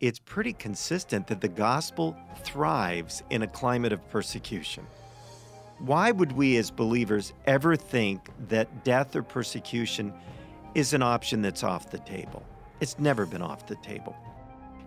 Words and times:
it's 0.00 0.18
pretty 0.18 0.52
consistent 0.52 1.26
that 1.26 1.40
the 1.40 1.48
gospel 1.48 2.16
thrives 2.44 3.22
in 3.30 3.42
a 3.42 3.48
climate 3.48 3.92
of 3.92 4.08
persecution. 4.10 4.86
Why 5.78 6.10
would 6.10 6.32
we 6.32 6.56
as 6.56 6.70
believers 6.70 7.32
ever 7.46 7.76
think 7.76 8.30
that 8.48 8.84
death 8.84 9.14
or 9.16 9.22
persecution 9.22 10.12
is 10.74 10.92
an 10.92 11.02
option 11.02 11.42
that's 11.42 11.64
off 11.64 11.90
the 11.90 11.98
table? 11.98 12.44
It's 12.80 12.98
never 12.98 13.26
been 13.26 13.42
off 13.42 13.66
the 13.66 13.76
table. 13.76 14.16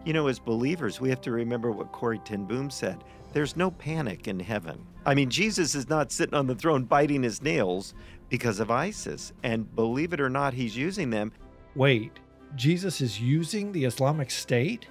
You 0.06 0.14
know, 0.14 0.28
as 0.28 0.40
believers, 0.40 1.00
we 1.00 1.10
have 1.10 1.22
to 1.22 1.32
remember 1.32 1.72
what 1.72 1.92
Corrie 1.92 2.20
ten 2.20 2.46
Boom 2.46 2.70
said 2.70 3.04
there's 3.34 3.56
no 3.56 3.72
panic 3.72 4.28
in 4.28 4.40
heaven. 4.40 4.86
I 5.06 5.16
mean, 5.16 5.30
Jesus 5.30 5.74
is 5.74 5.88
not 5.88 6.12
sitting 6.12 6.36
on 6.36 6.48
the 6.48 6.56
throne 6.56 6.84
biting 6.84 7.24
his 7.24 7.42
nails 7.42 7.94
because 8.28 8.60
of 8.60 8.70
ISIS. 8.70 9.32
And 9.44 9.74
believe 9.74 10.12
it 10.12 10.20
or 10.20 10.30
not, 10.30 10.54
he's 10.54 10.76
using 10.76 11.10
them. 11.10 11.32
Wait, 11.76 12.20
Jesus 12.56 13.00
is 13.00 13.22
using 13.22 13.72
the 13.72 13.86
Islamic 13.86 14.30
State? 14.30 14.88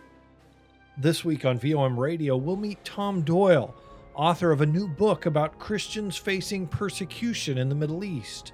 This 1.01 1.25
week 1.25 1.47
on 1.47 1.59
VOM 1.59 1.99
Radio, 1.99 2.37
we'll 2.37 2.57
meet 2.57 2.85
Tom 2.85 3.23
Doyle, 3.23 3.75
author 4.15 4.53
of 4.53 4.61
a 4.61 4.67
new 4.67 4.87
book 4.87 5.25
about 5.25 5.59
Christians 5.59 6.19
facing 6.19 6.67
persecution 6.67 7.57
in 7.57 7.71
the 7.71 7.75
Middle 7.75 8.05
East. 8.05 8.53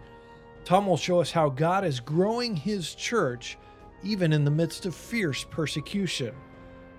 Tom 0.64 0.86
will 0.86 0.96
show 0.96 1.20
us 1.20 1.32
how 1.32 1.48
God 1.48 1.84
is 1.84 1.98
growing 1.98 2.54
his 2.54 2.94
church 2.94 3.58
even 4.04 4.32
in 4.32 4.44
the 4.44 4.50
midst 4.52 4.86
of 4.86 4.94
fierce 4.94 5.42
persecution. 5.42 6.36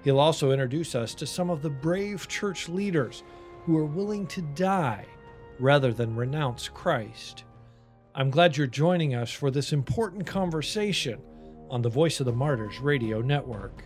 He'll 0.03 0.19
also 0.19 0.51
introduce 0.51 0.95
us 0.95 1.15
to 1.15 1.25
some 1.25 1.49
of 1.49 1.61
the 1.61 1.69
brave 1.69 2.27
church 2.27 2.67
leaders 2.67 3.23
who 3.63 3.77
are 3.77 3.85
willing 3.85 4.27
to 4.27 4.41
die 4.41 5.05
rather 5.59 5.93
than 5.93 6.13
renounce 6.13 6.67
Christ. 6.67 7.45
I'm 8.13 8.31
glad 8.31 8.57
you're 8.57 8.67
joining 8.67 9.15
us 9.15 9.31
for 9.31 9.49
this 9.49 9.71
important 9.71 10.27
conversation 10.27 11.21
on 11.69 11.81
the 11.81 11.89
Voice 11.89 12.19
of 12.19 12.25
the 12.25 12.33
Martyrs 12.33 12.79
radio 12.79 13.21
network. 13.21 13.85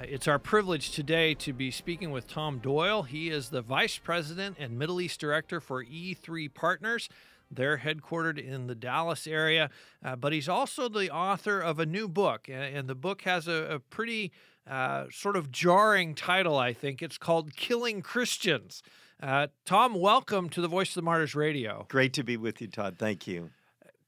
Uh, 0.00 0.04
it's 0.08 0.28
our 0.28 0.38
privilege 0.38 0.92
today 0.92 1.34
to 1.34 1.52
be 1.52 1.70
speaking 1.70 2.10
with 2.10 2.26
Tom 2.26 2.58
Doyle. 2.58 3.02
He 3.02 3.28
is 3.28 3.50
the 3.50 3.60
Vice 3.60 3.98
President 3.98 4.56
and 4.58 4.78
Middle 4.78 5.00
East 5.00 5.20
Director 5.20 5.60
for 5.60 5.84
E3 5.84 6.52
Partners. 6.54 7.08
They're 7.50 7.78
headquartered 7.78 8.38
in 8.38 8.66
the 8.66 8.74
Dallas 8.74 9.26
area, 9.26 9.68
uh, 10.02 10.16
but 10.16 10.32
he's 10.32 10.48
also 10.48 10.88
the 10.88 11.10
author 11.10 11.60
of 11.60 11.78
a 11.78 11.86
new 11.86 12.08
book, 12.08 12.48
and, 12.48 12.76
and 12.76 12.88
the 12.88 12.94
book 12.94 13.22
has 13.22 13.48
a, 13.48 13.74
a 13.74 13.78
pretty 13.78 14.32
uh, 14.66 15.06
sort 15.10 15.36
of 15.36 15.50
jarring 15.50 16.14
title, 16.14 16.56
I 16.56 16.72
think. 16.72 17.02
It's 17.02 17.18
called 17.18 17.54
Killing 17.56 18.00
Christians. 18.00 18.82
Uh, 19.22 19.48
Tom, 19.66 19.94
welcome 19.94 20.48
to 20.50 20.62
the 20.62 20.68
Voice 20.68 20.90
of 20.90 20.94
the 20.94 21.02
Martyrs 21.02 21.34
Radio. 21.34 21.84
Great 21.88 22.14
to 22.14 22.22
be 22.22 22.36
with 22.38 22.60
you, 22.62 22.68
Todd. 22.68 22.96
Thank 22.98 23.26
you. 23.26 23.50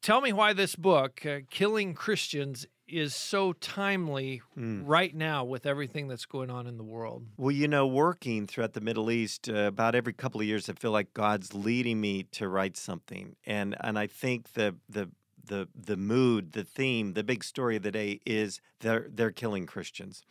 Tell 0.01 0.21
me 0.21 0.33
why 0.33 0.53
this 0.53 0.75
book, 0.75 1.25
uh, 1.27 1.41
Killing 1.51 1.95
Christians, 1.95 2.67
is 2.89 3.15
so 3.15 3.53
timely 3.55 4.43
mm. 4.59 4.83
right 4.85 5.15
now 5.15 5.45
with 5.45 5.67
everything 5.67 6.09
that's 6.09 6.27
going 6.27 6.51
on 6.51 6.67
in 6.67 6.77
the 6.77 6.85
world? 6.85 7.27
Well, 7.37 7.51
you 7.51 7.69
know, 7.69 7.87
working 7.87 8.47
throughout 8.47 8.75
the 8.75 8.81
Middle 8.81 9.11
East, 9.11 9.49
uh, 9.49 9.55
about 9.55 9.95
every 9.95 10.13
couple 10.13 10.41
of 10.41 10.47
years, 10.47 10.69
I 10.69 10.75
feel 10.75 10.91
like 10.91 11.15
God's 11.15 11.55
leading 11.55 12.01
me 12.01 12.25
to 12.33 12.49
write 12.49 12.77
something, 12.77 13.37
and 13.47 13.77
and 13.81 13.99
I 13.99 14.07
think 14.07 14.53
the 14.55 14.77
the 14.89 15.11
the 15.45 15.69
the 15.75 15.97
mood, 15.97 16.53
the 16.53 16.65
theme, 16.65 17.15
the 17.15 17.25
big 17.25 17.45
story 17.45 17.77
of 17.77 17.83
the 17.83 17.93
day 17.93 18.21
is 18.27 18.61
they're 18.81 19.07
they're 19.11 19.31
killing 19.31 19.67
Christians. 19.67 20.23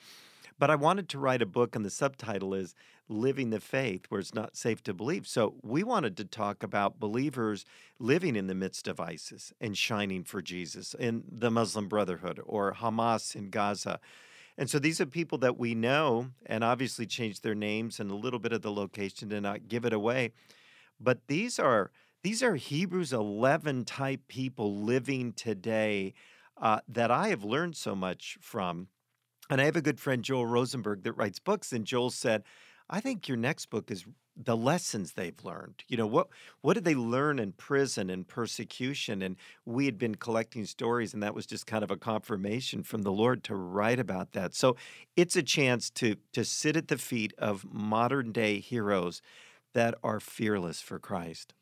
But 0.60 0.70
I 0.70 0.76
wanted 0.76 1.10
to 1.10 1.20
write 1.20 1.42
a 1.42 1.48
book, 1.48 1.76
and 1.76 1.84
the 1.84 1.90
subtitle 1.90 2.54
is 2.54 2.76
Living 3.12 3.50
the 3.50 3.60
Faith, 3.60 4.06
where 4.10 4.20
it's 4.20 4.34
not 4.34 4.56
safe 4.56 4.82
to 4.84 4.94
believe. 4.94 5.28
So 5.28 5.56
we 5.62 5.84
wanted 5.84 6.18
to 6.18 6.26
talk 6.26 6.64
about 6.64 7.00
believers 7.00 7.66
living 8.00 8.36
in 8.36 8.48
the 8.48 8.56
midst 8.56 8.88
of 8.88 9.00
ISIS 9.00 9.54
and 9.60 9.78
shining 9.78 10.24
for 10.24 10.42
Jesus 10.42 10.94
in 10.94 11.24
the 11.30 11.52
Muslim 11.52 11.88
Brotherhood 11.88 12.40
or 12.46 12.74
Hamas 12.74 13.36
in 13.36 13.50
Gaza. 13.50 14.00
And 14.58 14.70
so 14.70 14.80
these 14.80 15.02
are 15.02 15.06
people 15.06 15.38
that 15.40 15.58
we 15.58 15.76
know 15.76 16.28
and 16.46 16.64
obviously 16.64 17.06
changed 17.06 17.44
their 17.44 17.56
names 17.56 18.00
and 18.00 18.10
a 18.10 18.16
little 18.16 18.40
bit 18.40 18.54
of 18.54 18.62
the 18.62 18.72
location 18.72 19.30
to 19.30 19.42
not 19.42 19.68
give 19.68 19.86
it 19.86 19.94
away. 19.94 20.32
But 21.00 21.28
these 21.28 21.60
are 21.60 21.92
these 22.24 22.44
are 22.44 22.56
Hebrews 22.56 23.14
11 23.14 23.86
type 23.86 24.28
people 24.28 24.78
living 24.78 25.34
today 25.34 26.14
uh, 26.62 26.82
that 26.88 27.10
I 27.10 27.30
have 27.30 27.44
learned 27.44 27.76
so 27.76 27.96
much 27.96 28.38
from 28.40 28.88
and 29.52 29.60
I 29.60 29.66
have 29.66 29.76
a 29.76 29.82
good 29.82 30.00
friend, 30.00 30.24
Joel 30.24 30.46
Rosenberg, 30.46 31.04
that 31.04 31.12
writes 31.12 31.38
books. 31.38 31.74
And 31.74 31.84
Joel 31.84 32.10
said, 32.10 32.44
I 32.92 33.00
think 33.00 33.28
your 33.28 33.38
next 33.38 33.70
book 33.70 33.90
is 33.90 34.06
the 34.36 34.58
lessons 34.58 35.14
they've 35.14 35.44
learned. 35.44 35.84
You 35.88 35.98
know, 35.98 36.08
what 36.08 36.28
what 36.62 36.74
did 36.74 36.84
they 36.84 36.96
learn 36.96 37.40
in 37.40 37.54
prison 37.54 38.10
and 38.10 38.28
persecution? 38.28 39.22
And 39.22 39.38
we 39.66 39.86
had 39.86 39.98
been 39.98 40.16
collecting 40.16 40.66
stories, 40.66 41.14
and 41.14 41.24
that 41.24 41.34
was 41.34 41.46
just 41.46 41.66
kind 41.66 41.84
of 41.84 41.92
a 41.92 41.98
confirmation 41.98 42.84
from 42.84 43.04
the 43.04 43.12
Lord 43.12 43.44
to 43.46 43.56
write 43.56 44.00
about 44.00 44.34
that. 44.34 44.54
So 44.54 44.76
it's 45.16 45.36
a 45.36 45.44
chance 45.44 45.90
to 45.92 46.18
to 46.34 46.44
sit 46.44 46.76
at 46.76 46.90
the 46.90 46.98
feet 46.98 47.34
of 47.38 47.66
modern 47.72 48.32
day 48.32 48.60
heroes 48.60 49.22
that 49.74 49.96
are 50.04 50.20
fearless 50.20 50.82
for 50.82 51.00
Christ. 51.00 51.54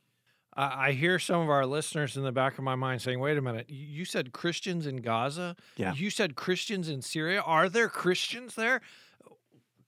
I 0.56 0.92
hear 0.92 1.20
some 1.20 1.42
of 1.42 1.50
our 1.50 1.66
listeners 1.66 2.18
in 2.18 2.24
the 2.24 2.34
back 2.34 2.58
of 2.58 2.66
my 2.66 2.76
mind 2.76 3.02
saying, 3.02 3.20
wait 3.20 3.38
a 3.38 3.42
minute, 3.42 3.70
you 3.70 4.04
said 4.04 4.34
Christians 4.34 4.88
in 4.88 4.98
Gaza? 4.98 5.56
Yeah. 5.78 5.94
You 5.94 6.10
said 6.10 6.36
Christians 6.36 6.90
in 6.90 7.02
Syria? 7.02 7.42
Are 7.42 7.70
there 7.70 7.88
Christians 7.88 8.56
there? 8.56 8.82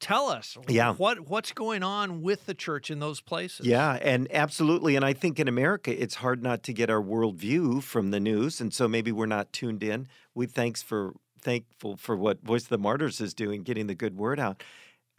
Tell 0.01 0.29
us 0.29 0.57
yeah. 0.67 0.95
what 0.95 1.29
what's 1.29 1.51
going 1.53 1.83
on 1.83 2.23
with 2.23 2.47
the 2.47 2.55
church 2.55 2.89
in 2.89 2.99
those 2.99 3.21
places. 3.21 3.67
Yeah, 3.67 3.99
and 4.01 4.27
absolutely. 4.31 4.95
And 4.95 5.05
I 5.05 5.13
think 5.13 5.39
in 5.39 5.47
America 5.47 6.01
it's 6.01 6.15
hard 6.15 6.41
not 6.41 6.63
to 6.63 6.73
get 6.73 6.89
our 6.89 7.01
worldview 7.01 7.83
from 7.83 8.09
the 8.09 8.19
news. 8.19 8.59
And 8.59 8.73
so 8.73 8.87
maybe 8.87 9.11
we're 9.11 9.27
not 9.27 9.53
tuned 9.53 9.83
in. 9.83 10.07
We 10.33 10.47
thanks 10.47 10.81
for 10.81 11.13
thankful 11.39 11.97
for 11.97 12.15
what 12.15 12.43
Voice 12.43 12.63
of 12.63 12.69
the 12.69 12.79
Martyrs 12.79 13.21
is 13.21 13.35
doing, 13.35 13.61
getting 13.61 13.85
the 13.85 13.95
good 13.95 14.17
word 14.17 14.39
out. 14.39 14.63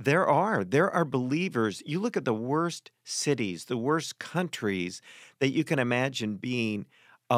There 0.00 0.26
are. 0.26 0.64
There 0.64 0.90
are 0.90 1.04
believers. 1.04 1.80
You 1.86 2.00
look 2.00 2.16
at 2.16 2.24
the 2.24 2.34
worst 2.34 2.90
cities, 3.04 3.66
the 3.66 3.76
worst 3.76 4.18
countries 4.18 5.00
that 5.38 5.50
you 5.50 5.62
can 5.62 5.78
imagine 5.78 6.38
being 6.38 6.86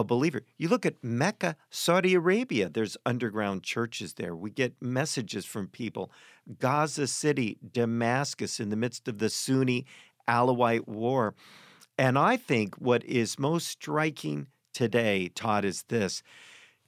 a 0.01 0.05
believer. 0.05 0.43
You 0.59 0.69
look 0.69 0.85
at 0.85 1.03
Mecca, 1.03 1.57
Saudi 1.71 2.15
Arabia, 2.15 2.69
there's 2.69 2.97
underground 3.07 3.63
churches 3.63 4.15
there. 4.15 4.35
We 4.35 4.51
get 4.51 4.75
messages 4.81 5.45
from 5.45 5.69
people. 5.69 6.11
Gaza 6.59 7.07
City, 7.07 7.59
Damascus, 7.73 8.59
in 8.59 8.71
the 8.71 8.77
midst 8.77 9.07
of 9.07 9.19
the 9.19 9.31
Sunni 9.31 9.87
Alawite 10.29 10.89
war. 10.89 11.35
And 11.97 12.19
I 12.19 12.37
think 12.37 12.75
what 12.75 13.05
is 13.05 13.39
most 13.39 13.69
striking 13.69 14.49
today, 14.73 15.29
Todd, 15.29 15.65
is 15.65 15.85
this 15.85 16.23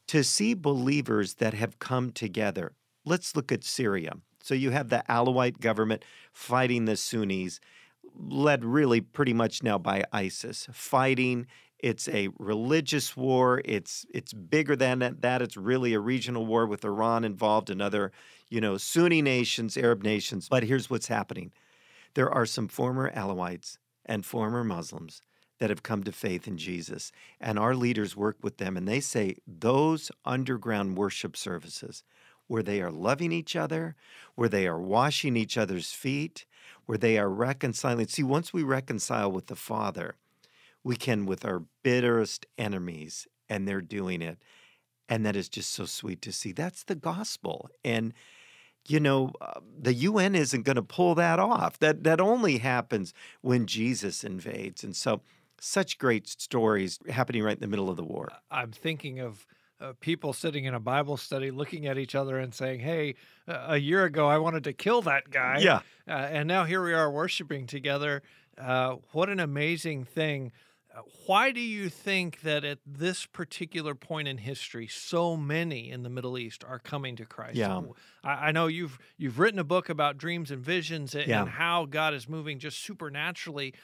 to 0.08 0.24
see 0.24 0.54
believers 0.54 1.34
that 1.34 1.54
have 1.54 1.78
come 1.78 2.10
together. 2.10 2.72
Let's 3.04 3.36
look 3.36 3.52
at 3.52 3.62
Syria. 3.62 4.14
So 4.42 4.54
you 4.54 4.70
have 4.70 4.88
the 4.88 5.04
Alawite 5.08 5.60
government 5.60 6.04
fighting 6.32 6.84
the 6.86 6.96
Sunnis, 6.96 7.60
led 8.18 8.64
really 8.64 9.00
pretty 9.00 9.32
much 9.32 9.62
now 9.62 9.78
by 9.78 10.04
ISIS, 10.12 10.68
fighting. 10.72 11.46
It's 11.86 12.08
a 12.08 12.30
religious 12.40 13.16
war. 13.16 13.62
It's 13.64 14.04
it's 14.12 14.32
bigger 14.32 14.74
than 14.74 14.98
that. 15.20 15.40
It's 15.40 15.56
really 15.56 15.94
a 15.94 16.00
regional 16.00 16.44
war 16.44 16.66
with 16.66 16.84
Iran 16.84 17.22
involved 17.22 17.70
and 17.70 17.80
other, 17.80 18.10
you 18.48 18.60
know, 18.60 18.76
Sunni 18.76 19.22
nations, 19.22 19.76
Arab 19.76 20.02
nations. 20.02 20.48
But 20.48 20.64
here's 20.64 20.90
what's 20.90 21.06
happening. 21.06 21.52
There 22.14 22.28
are 22.28 22.44
some 22.44 22.66
former 22.66 23.12
Alawites 23.12 23.78
and 24.04 24.26
former 24.26 24.64
Muslims 24.64 25.22
that 25.60 25.70
have 25.70 25.84
come 25.84 26.02
to 26.02 26.10
faith 26.10 26.48
in 26.48 26.58
Jesus. 26.58 27.12
And 27.40 27.56
our 27.56 27.76
leaders 27.76 28.16
work 28.16 28.38
with 28.42 28.56
them 28.56 28.76
and 28.76 28.88
they 28.88 28.98
say 28.98 29.36
those 29.46 30.10
underground 30.24 30.98
worship 30.98 31.36
services 31.36 32.02
where 32.48 32.64
they 32.64 32.80
are 32.80 32.90
loving 32.90 33.30
each 33.30 33.54
other, 33.54 33.94
where 34.34 34.48
they 34.48 34.66
are 34.66 34.80
washing 34.80 35.36
each 35.36 35.56
other's 35.56 35.92
feet, 35.92 36.46
where 36.86 36.98
they 36.98 37.16
are 37.16 37.30
reconciling. 37.30 38.08
See, 38.08 38.24
once 38.24 38.52
we 38.52 38.64
reconcile 38.64 39.30
with 39.30 39.46
the 39.46 39.54
Father, 39.54 40.16
we 40.86 40.94
can 40.94 41.26
with 41.26 41.44
our 41.44 41.64
bitterest 41.82 42.46
enemies, 42.56 43.26
and 43.48 43.66
they're 43.66 43.80
doing 43.80 44.22
it. 44.22 44.38
And 45.08 45.26
that 45.26 45.34
is 45.34 45.48
just 45.48 45.70
so 45.70 45.84
sweet 45.84 46.22
to 46.22 46.30
see. 46.30 46.52
That's 46.52 46.84
the 46.84 46.94
gospel. 46.94 47.68
And 47.84 48.14
you 48.88 49.00
know, 49.00 49.32
uh, 49.40 49.58
the 49.76 49.94
UN 49.94 50.36
isn't 50.36 50.62
going 50.62 50.76
to 50.76 50.82
pull 50.82 51.16
that 51.16 51.40
off. 51.40 51.80
That 51.80 52.04
that 52.04 52.20
only 52.20 52.58
happens 52.58 53.12
when 53.40 53.66
Jesus 53.66 54.22
invades. 54.22 54.84
And 54.84 54.94
so 54.94 55.22
such 55.60 55.98
great 55.98 56.28
stories 56.28 57.00
happening 57.08 57.42
right 57.42 57.56
in 57.56 57.60
the 57.60 57.66
middle 57.66 57.90
of 57.90 57.96
the 57.96 58.04
war. 58.04 58.28
I'm 58.48 58.70
thinking 58.70 59.18
of 59.18 59.44
uh, 59.80 59.94
people 59.98 60.32
sitting 60.32 60.66
in 60.66 60.74
a 60.74 60.78
Bible 60.78 61.16
study 61.16 61.50
looking 61.50 61.86
at 61.86 61.98
each 61.98 62.14
other 62.14 62.38
and 62.38 62.54
saying, 62.54 62.78
Hey, 62.78 63.16
a 63.48 63.78
year 63.78 64.04
ago 64.04 64.28
I 64.28 64.38
wanted 64.38 64.62
to 64.64 64.72
kill 64.72 65.02
that 65.02 65.30
guy. 65.30 65.58
Yeah. 65.58 65.80
Uh, 66.06 66.12
and 66.12 66.46
now 66.46 66.62
here 66.62 66.84
we 66.84 66.92
are 66.92 67.10
worshiping 67.10 67.66
together. 67.66 68.22
Uh, 68.56 68.96
what 69.10 69.28
an 69.28 69.40
amazing 69.40 70.04
thing. 70.04 70.52
Uh, 70.96 71.02
why 71.26 71.52
do 71.52 71.60
you 71.60 71.90
think 71.90 72.40
that 72.40 72.64
at 72.64 72.78
this 72.86 73.26
particular 73.26 73.94
point 73.94 74.26
in 74.28 74.38
history, 74.38 74.86
so 74.86 75.36
many 75.36 75.90
in 75.90 76.02
the 76.02 76.08
Middle 76.08 76.38
East 76.38 76.64
are 76.64 76.78
coming 76.78 77.16
to 77.16 77.26
Christ? 77.26 77.56
Yeah. 77.56 77.82
I, 78.24 78.48
I 78.48 78.52
know 78.52 78.66
you've 78.66 78.98
you've 79.18 79.38
written 79.38 79.58
a 79.58 79.64
book 79.64 79.88
about 79.90 80.16
dreams 80.16 80.50
and 80.50 80.62
visions 80.64 81.14
and, 81.14 81.26
Yeah. 81.26 81.42
and 81.42 81.50
how 81.50 81.84
God 81.84 82.14
is 82.14 82.28
moving 82.28 82.58
just 82.58 82.78
supernaturally. 82.82 83.74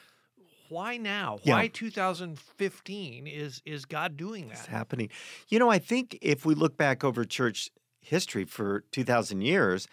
Why 0.69 0.97
now? 0.97 1.37
Yeah. 1.43 1.55
Why 1.55 1.67
2015 1.67 3.27
is 3.27 3.61
is 3.65 3.85
God 3.85 4.17
doing 4.17 4.49
It's 4.49 4.61
that? 4.61 4.69
happening. 4.69 5.09
You 5.49 5.59
know, 5.59 5.69
I 5.69 5.77
think 5.77 6.17
if 6.21 6.45
we 6.45 6.55
look 6.55 6.77
back 6.77 7.03
over 7.03 7.25
church 7.25 7.69
history 8.01 8.43
for 8.43 8.83
2,000 8.91 9.41
years, 9.41 9.87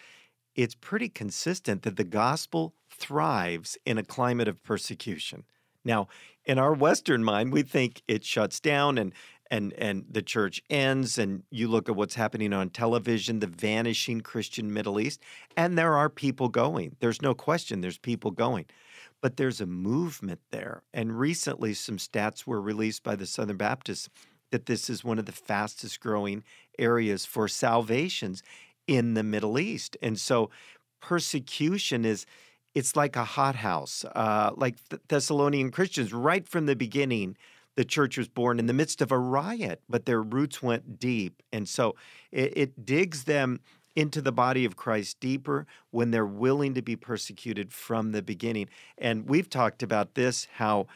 it's 0.55 0.75
pretty 0.75 1.07
consistent 1.07 1.83
that 1.83 1.97
the 1.97 2.03
gospel 2.03 2.73
thrives 2.89 3.77
in 3.85 3.97
a 3.97 4.03
climate 4.03 4.47
of 4.47 4.61
persecution. 4.63 5.43
Now, 5.83 6.07
in 6.45 6.57
our 6.57 6.73
Western 6.73 7.23
mind, 7.23 7.53
we 7.53 7.63
think 7.63 8.01
it 8.07 8.23
shuts 8.23 8.59
down 8.59 8.97
and 8.97 9.13
and 9.49 9.73
and 9.73 10.05
the 10.09 10.21
church 10.21 10.61
ends. 10.69 11.17
And 11.17 11.43
you 11.51 11.67
look 11.67 11.89
at 11.89 11.95
what's 11.95 12.15
happening 12.15 12.53
on 12.53 12.69
television, 12.69 13.39
the 13.39 13.47
vanishing 13.47 14.21
Christian 14.21 14.73
Middle 14.73 14.99
East, 14.99 15.21
and 15.57 15.77
there 15.77 15.95
are 15.95 16.09
people 16.09 16.49
going. 16.49 16.95
There's 16.99 17.21
no 17.21 17.33
question. 17.33 17.81
There's 17.81 17.97
people 17.97 18.31
going. 18.31 18.65
But 19.21 19.37
there's 19.37 19.61
a 19.61 19.67
movement 19.67 20.39
there. 20.49 20.81
And 20.93 21.19
recently, 21.19 21.75
some 21.75 21.97
stats 21.97 22.47
were 22.47 22.61
released 22.61 23.03
by 23.03 23.15
the 23.15 23.27
Southern 23.27 23.57
Baptists 23.57 24.09
that 24.49 24.65
this 24.65 24.89
is 24.89 25.03
one 25.03 25.19
of 25.19 25.25
the 25.25 25.31
fastest 25.31 25.99
growing 25.99 26.43
areas 26.79 27.25
for 27.25 27.47
salvations 27.47 28.41
in 28.87 29.13
the 29.13 29.23
Middle 29.23 29.59
East. 29.59 29.95
And 30.01 30.19
so 30.19 30.49
persecution 31.01 32.03
is 32.03 32.25
it's 32.73 32.95
like 32.95 33.15
a 33.15 33.23
hothouse, 33.23 34.05
uh, 34.15 34.51
like 34.55 34.77
the 34.89 34.99
Thessalonian 35.07 35.71
Christians. 35.71 36.13
Right 36.13 36.47
from 36.47 36.65
the 36.65 36.75
beginning, 36.75 37.37
the 37.75 37.85
church 37.85 38.17
was 38.17 38.27
born 38.27 38.59
in 38.59 38.67
the 38.67 38.73
midst 38.73 39.01
of 39.01 39.11
a 39.11 39.17
riot, 39.17 39.81
but 39.89 40.05
their 40.05 40.21
roots 40.21 40.61
went 40.61 40.99
deep. 40.99 41.41
And 41.51 41.67
so 41.67 41.95
it, 42.31 42.53
it 42.55 42.85
digs 42.85 43.25
them 43.25 43.59
into 43.95 44.21
the 44.21 44.31
body 44.31 44.63
of 44.65 44.75
Christ 44.75 45.19
deeper 45.19 45.67
when 45.89 46.11
they're 46.11 46.25
willing 46.25 46.73
to 46.75 46.81
be 46.81 46.95
persecuted 46.95 47.73
from 47.73 48.11
the 48.11 48.21
beginning. 48.21 48.69
And 48.97 49.27
we've 49.27 49.49
talked 49.49 49.83
about 49.83 50.15
this 50.15 50.47
how 50.55 50.87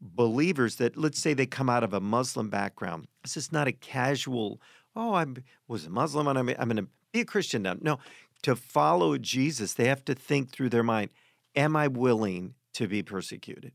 believers 0.00 0.76
that 0.76 0.96
let's 0.96 1.18
say 1.18 1.32
they 1.32 1.46
come 1.46 1.70
out 1.70 1.84
of 1.84 1.94
a 1.94 2.00
Muslim 2.00 2.50
background. 2.50 3.06
This 3.22 3.36
is 3.36 3.52
not 3.52 3.68
a 3.68 3.72
casual, 3.72 4.60
oh, 4.96 5.14
I 5.14 5.26
was 5.68 5.86
a 5.86 5.90
Muslim 5.90 6.26
and 6.26 6.38
I'm, 6.38 6.48
I'm 6.50 6.68
going 6.68 6.76
to 6.76 6.88
be 7.12 7.20
a 7.20 7.24
Christian 7.24 7.62
now. 7.62 7.76
No, 7.80 7.98
to 8.42 8.56
follow 8.56 9.16
Jesus, 9.16 9.74
they 9.74 9.86
have 9.86 10.04
to 10.06 10.14
think 10.14 10.50
through 10.50 10.70
their 10.70 10.82
mind, 10.82 11.10
am 11.54 11.76
I 11.76 11.88
willing 11.88 12.54
to 12.74 12.88
be 12.88 13.02
persecuted? 13.02 13.72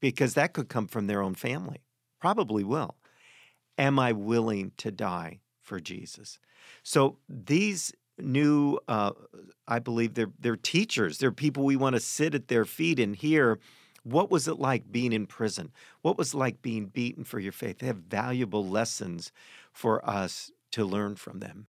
Because 0.00 0.34
that 0.34 0.52
could 0.52 0.68
come 0.68 0.86
from 0.86 1.06
their 1.06 1.22
own 1.22 1.34
family, 1.34 1.82
probably 2.20 2.64
will. 2.64 2.96
Am 3.78 3.98
I 3.98 4.12
willing 4.12 4.72
to 4.78 4.90
die 4.90 5.40
for 5.62 5.80
Jesus? 5.80 6.38
So 6.82 7.18
these 7.28 7.92
new, 8.18 8.78
uh, 8.88 9.12
I 9.66 9.78
believe 9.78 10.14
they're, 10.14 10.32
they're 10.38 10.56
teachers. 10.56 11.18
They're 11.18 11.32
people 11.32 11.64
we 11.64 11.76
want 11.76 11.94
to 11.94 12.00
sit 12.00 12.34
at 12.34 12.48
their 12.48 12.64
feet 12.64 12.98
and 12.98 13.14
hear 13.14 13.58
what 14.02 14.30
was 14.30 14.46
it 14.46 14.58
like 14.58 14.92
being 14.92 15.12
in 15.12 15.26
prison? 15.26 15.72
What 16.02 16.16
was 16.16 16.32
it 16.32 16.36
like 16.36 16.62
being 16.62 16.86
beaten 16.86 17.24
for 17.24 17.40
your 17.40 17.52
faith? 17.52 17.78
They 17.78 17.88
have 17.88 17.96
valuable 17.96 18.66
lessons 18.66 19.32
for 19.72 20.08
us 20.08 20.52
to 20.72 20.84
learn 20.84 21.16
from 21.16 21.40
them. 21.40 21.66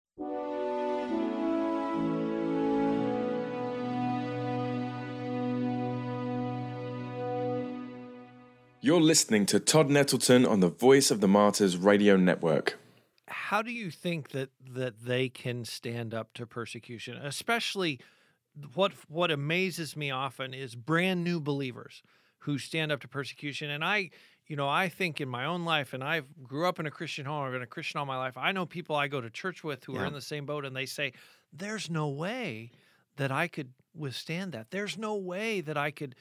You're 8.86 9.00
listening 9.00 9.46
to 9.46 9.58
Todd 9.58 9.90
Nettleton 9.90 10.46
on 10.46 10.60
the 10.60 10.68
Voice 10.68 11.10
of 11.10 11.20
the 11.20 11.26
Martyrs 11.26 11.76
Radio 11.76 12.16
Network. 12.16 12.78
How 13.26 13.60
do 13.60 13.72
you 13.72 13.90
think 13.90 14.30
that 14.30 14.50
that 14.74 15.02
they 15.04 15.28
can 15.28 15.64
stand 15.64 16.14
up 16.14 16.32
to 16.34 16.46
persecution? 16.46 17.16
Especially 17.16 17.98
what 18.74 18.92
what 19.08 19.32
amazes 19.32 19.96
me 19.96 20.12
often 20.12 20.54
is 20.54 20.76
brand 20.76 21.24
new 21.24 21.40
believers 21.40 22.04
who 22.38 22.58
stand 22.58 22.92
up 22.92 23.00
to 23.00 23.08
persecution. 23.08 23.70
And 23.70 23.84
I, 23.84 24.10
you 24.46 24.54
know, 24.54 24.68
I 24.68 24.88
think 24.88 25.20
in 25.20 25.28
my 25.28 25.46
own 25.46 25.64
life, 25.64 25.92
and 25.92 26.04
I've 26.04 26.26
grew 26.44 26.68
up 26.68 26.78
in 26.78 26.86
a 26.86 26.90
Christian 26.92 27.26
home, 27.26 27.44
I've 27.44 27.52
been 27.54 27.62
a 27.62 27.66
Christian 27.66 27.98
all 27.98 28.06
my 28.06 28.18
life. 28.18 28.38
I 28.38 28.52
know 28.52 28.66
people 28.66 28.94
I 28.94 29.08
go 29.08 29.20
to 29.20 29.30
church 29.30 29.64
with 29.64 29.82
who 29.82 29.96
are 29.96 30.06
in 30.06 30.12
the 30.12 30.20
same 30.20 30.46
boat, 30.46 30.64
and 30.64 30.76
they 30.76 30.86
say, 30.86 31.12
"There's 31.52 31.90
no 31.90 32.06
way 32.06 32.70
that 33.16 33.32
I 33.32 33.48
could 33.48 33.72
withstand 33.96 34.52
that. 34.52 34.70
There's 34.70 34.96
no 34.96 35.16
way 35.16 35.60
that 35.60 35.76
I 35.76 35.90
could." 35.90 36.14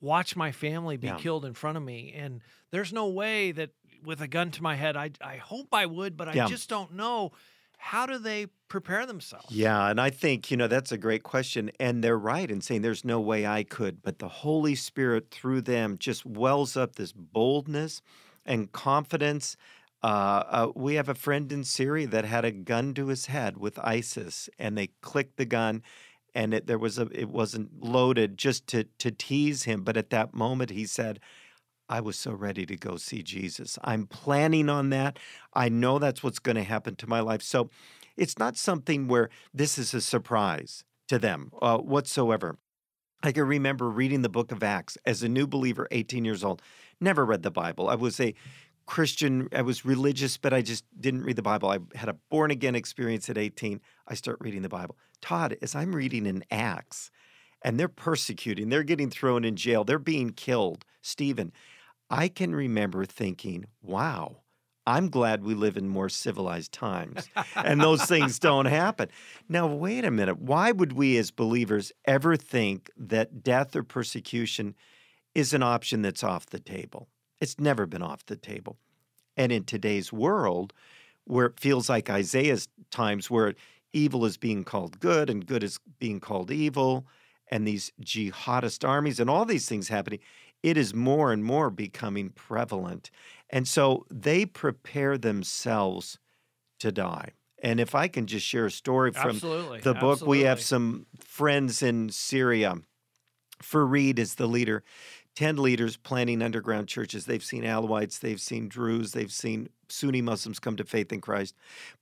Watch 0.00 0.36
my 0.36 0.52
family 0.52 0.96
be 0.96 1.08
Yeah. 1.08 1.16
killed 1.16 1.44
in 1.44 1.54
front 1.54 1.76
of 1.76 1.82
me 1.82 2.12
and 2.16 2.40
there's 2.70 2.92
no 2.92 3.08
way 3.08 3.52
that 3.52 3.70
with 4.04 4.20
a 4.20 4.28
gun 4.28 4.50
to 4.52 4.62
my 4.62 4.74
head 4.76 4.96
i 4.96 5.10
i 5.20 5.36
hope 5.36 5.68
i 5.72 5.84
would 5.86 6.16
but 6.16 6.28
i 6.28 6.34
Yeah. 6.34 6.46
just 6.46 6.68
don't 6.68 6.92
know 6.94 7.32
how 7.76 8.06
do 8.06 8.18
they 8.18 8.46
prepare 8.68 9.06
themselves 9.06 9.50
Yeah, 9.50 9.88
and 9.90 9.98
I 10.00 10.10
think, 10.10 10.50
you 10.50 10.56
know, 10.58 10.68
that's 10.68 10.92
a 10.92 10.98
great 10.98 11.22
question. 11.22 11.70
And 11.80 12.04
they're 12.04 12.18
right 12.18 12.50
in 12.50 12.60
saying 12.60 12.82
there's 12.82 13.06
no 13.06 13.18
way 13.20 13.46
I 13.46 13.62
could, 13.64 14.02
but 14.02 14.18
the 14.18 14.28
Holy 14.28 14.74
Spirit 14.74 15.30
through 15.30 15.62
them 15.62 15.96
just 15.98 16.26
wells 16.26 16.76
up 16.76 16.96
this 16.96 17.12
boldness 17.12 18.02
and 18.44 18.70
confidence. 18.70 19.56
Uh, 20.02 20.06
uh, 20.06 20.72
we 20.76 20.94
have 20.96 21.08
a 21.08 21.14
friend 21.14 21.50
in 21.50 21.64
Syria 21.64 22.06
that 22.08 22.24
had 22.26 22.44
a 22.44 22.52
gun 22.52 22.92
to 22.94 23.06
his 23.08 23.26
head 23.26 23.56
with 23.56 23.78
ISIS, 23.78 24.48
and 24.58 24.76
they 24.76 24.88
clicked 25.00 25.36
the 25.38 25.46
gun, 25.46 25.82
and 26.34 26.54
it, 26.54 26.66
there 26.66 26.78
was 26.78 26.98
a 26.98 27.08
it 27.12 27.28
wasn't 27.28 27.82
loaded 27.82 28.38
just 28.38 28.66
to 28.68 28.84
to 28.98 29.10
tease 29.10 29.64
him, 29.64 29.82
but 29.82 29.96
at 29.96 30.10
that 30.10 30.34
moment 30.34 30.70
he 30.70 30.86
said, 30.86 31.20
I 31.88 32.00
was 32.00 32.16
so 32.16 32.32
ready 32.32 32.64
to 32.66 32.76
go 32.76 32.96
see 32.96 33.22
Jesus. 33.22 33.78
I'm 33.82 34.06
planning 34.06 34.68
on 34.68 34.90
that. 34.90 35.18
I 35.52 35.68
know 35.68 35.98
that's 35.98 36.22
what's 36.22 36.38
going 36.38 36.56
to 36.56 36.62
happen 36.62 36.94
to 36.96 37.08
my 37.08 37.18
life. 37.18 37.42
So 37.42 37.68
it's 38.16 38.38
not 38.38 38.56
something 38.56 39.08
where 39.08 39.28
this 39.52 39.76
is 39.76 39.92
a 39.92 40.00
surprise 40.00 40.84
to 41.08 41.18
them 41.18 41.50
uh, 41.60 41.78
whatsoever. 41.78 42.58
I 43.22 43.32
can 43.32 43.44
remember 43.44 43.90
reading 43.90 44.22
the 44.22 44.28
book 44.28 44.52
of 44.52 44.62
Acts 44.62 44.96
as 45.04 45.22
a 45.22 45.28
new 45.28 45.46
believer, 45.46 45.88
18 45.90 46.24
years 46.24 46.44
old. 46.44 46.62
Never 47.00 47.26
read 47.26 47.42
the 47.42 47.50
Bible. 47.50 47.88
I 47.88 47.96
was 47.96 48.20
a 48.20 48.34
Christian, 48.86 49.48
I 49.52 49.62
was 49.62 49.84
religious, 49.84 50.36
but 50.36 50.52
I 50.52 50.62
just 50.62 50.84
didn't 50.98 51.24
read 51.24 51.36
the 51.36 51.42
Bible. 51.42 51.70
I 51.70 51.78
had 51.96 52.08
a 52.08 52.16
born 52.30 52.50
again 52.50 52.74
experience 52.74 53.28
at 53.28 53.36
18. 53.36 53.80
I 54.06 54.14
start 54.14 54.38
reading 54.40 54.62
the 54.62 54.68
Bible. 54.68 54.96
Todd, 55.20 55.56
as 55.62 55.74
I'm 55.74 55.94
reading 55.94 56.26
in 56.26 56.44
Acts, 56.50 57.10
and 57.62 57.78
they're 57.78 57.88
persecuting, 57.88 58.68
they're 58.68 58.82
getting 58.82 59.10
thrown 59.10 59.44
in 59.44 59.56
jail, 59.56 59.84
they're 59.84 59.98
being 59.98 60.30
killed. 60.30 60.84
Stephen, 61.02 61.52
I 62.08 62.28
can 62.28 62.54
remember 62.54 63.04
thinking, 63.04 63.66
wow, 63.82 64.38
I'm 64.86 65.08
glad 65.08 65.44
we 65.44 65.54
live 65.54 65.76
in 65.76 65.88
more 65.88 66.08
civilized 66.08 66.72
times 66.72 67.28
and 67.54 67.80
those 67.80 68.04
things 68.06 68.38
don't 68.38 68.66
happen. 68.66 69.08
Now, 69.48 69.66
wait 69.66 70.04
a 70.04 70.10
minute. 70.10 70.40
Why 70.40 70.72
would 70.72 70.92
we 70.94 71.16
as 71.18 71.30
believers 71.30 71.92
ever 72.06 72.36
think 72.36 72.90
that 72.96 73.44
death 73.44 73.76
or 73.76 73.84
persecution 73.84 74.74
is 75.34 75.54
an 75.54 75.62
option 75.62 76.02
that's 76.02 76.24
off 76.24 76.46
the 76.46 76.58
table? 76.58 77.08
It's 77.40 77.60
never 77.60 77.86
been 77.86 78.02
off 78.02 78.26
the 78.26 78.36
table. 78.36 78.78
And 79.36 79.52
in 79.52 79.64
today's 79.64 80.12
world, 80.12 80.72
where 81.24 81.46
it 81.46 81.60
feels 81.60 81.88
like 81.88 82.10
Isaiah's 82.10 82.66
times, 82.90 83.30
where 83.30 83.54
evil 83.92 84.24
is 84.24 84.36
being 84.36 84.64
called 84.64 85.00
good 85.00 85.30
and 85.30 85.46
good 85.46 85.62
is 85.62 85.78
being 85.98 86.20
called 86.20 86.50
evil, 86.50 87.06
and 87.50 87.66
these 87.66 87.92
jihadist 88.00 88.88
armies 88.88 89.20
and 89.20 89.28
all 89.28 89.44
these 89.44 89.68
things 89.68 89.88
happening, 89.88 90.20
it 90.62 90.76
is 90.76 90.94
more 90.94 91.32
and 91.32 91.44
more 91.44 91.70
becoming 91.70 92.30
prevalent. 92.30 93.10
And 93.48 93.66
so 93.66 94.06
they 94.10 94.46
prepare 94.46 95.18
themselves 95.18 96.18
to 96.78 96.92
die. 96.92 97.30
And 97.62 97.78
if 97.80 97.94
I 97.94 98.08
can 98.08 98.26
just 98.26 98.46
share 98.46 98.66
a 98.66 98.70
story 98.70 99.12
from 99.12 99.30
absolutely 99.30 99.80
the 99.80 99.94
book, 99.94 100.26
we 100.26 100.40
have 100.40 100.60
some 100.60 101.06
friends 101.18 101.82
in 101.82 102.08
Syria. 102.10 102.76
Fareed 103.62 104.18
is 104.18 104.36
the 104.36 104.46
leader. 104.46 104.82
10 105.36 105.56
leaders 105.56 105.96
planning 105.96 106.42
underground 106.42 106.88
churches. 106.88 107.26
They've 107.26 107.44
seen 107.44 107.62
Alawites, 107.62 108.20
they've 108.20 108.40
seen 108.40 108.68
Druze, 108.68 109.12
they've 109.12 109.32
seen 109.32 109.68
Sunni 109.90 110.22
Muslims 110.22 110.58
come 110.58 110.76
to 110.76 110.84
faith 110.84 111.12
in 111.12 111.20
Christ. 111.20 111.54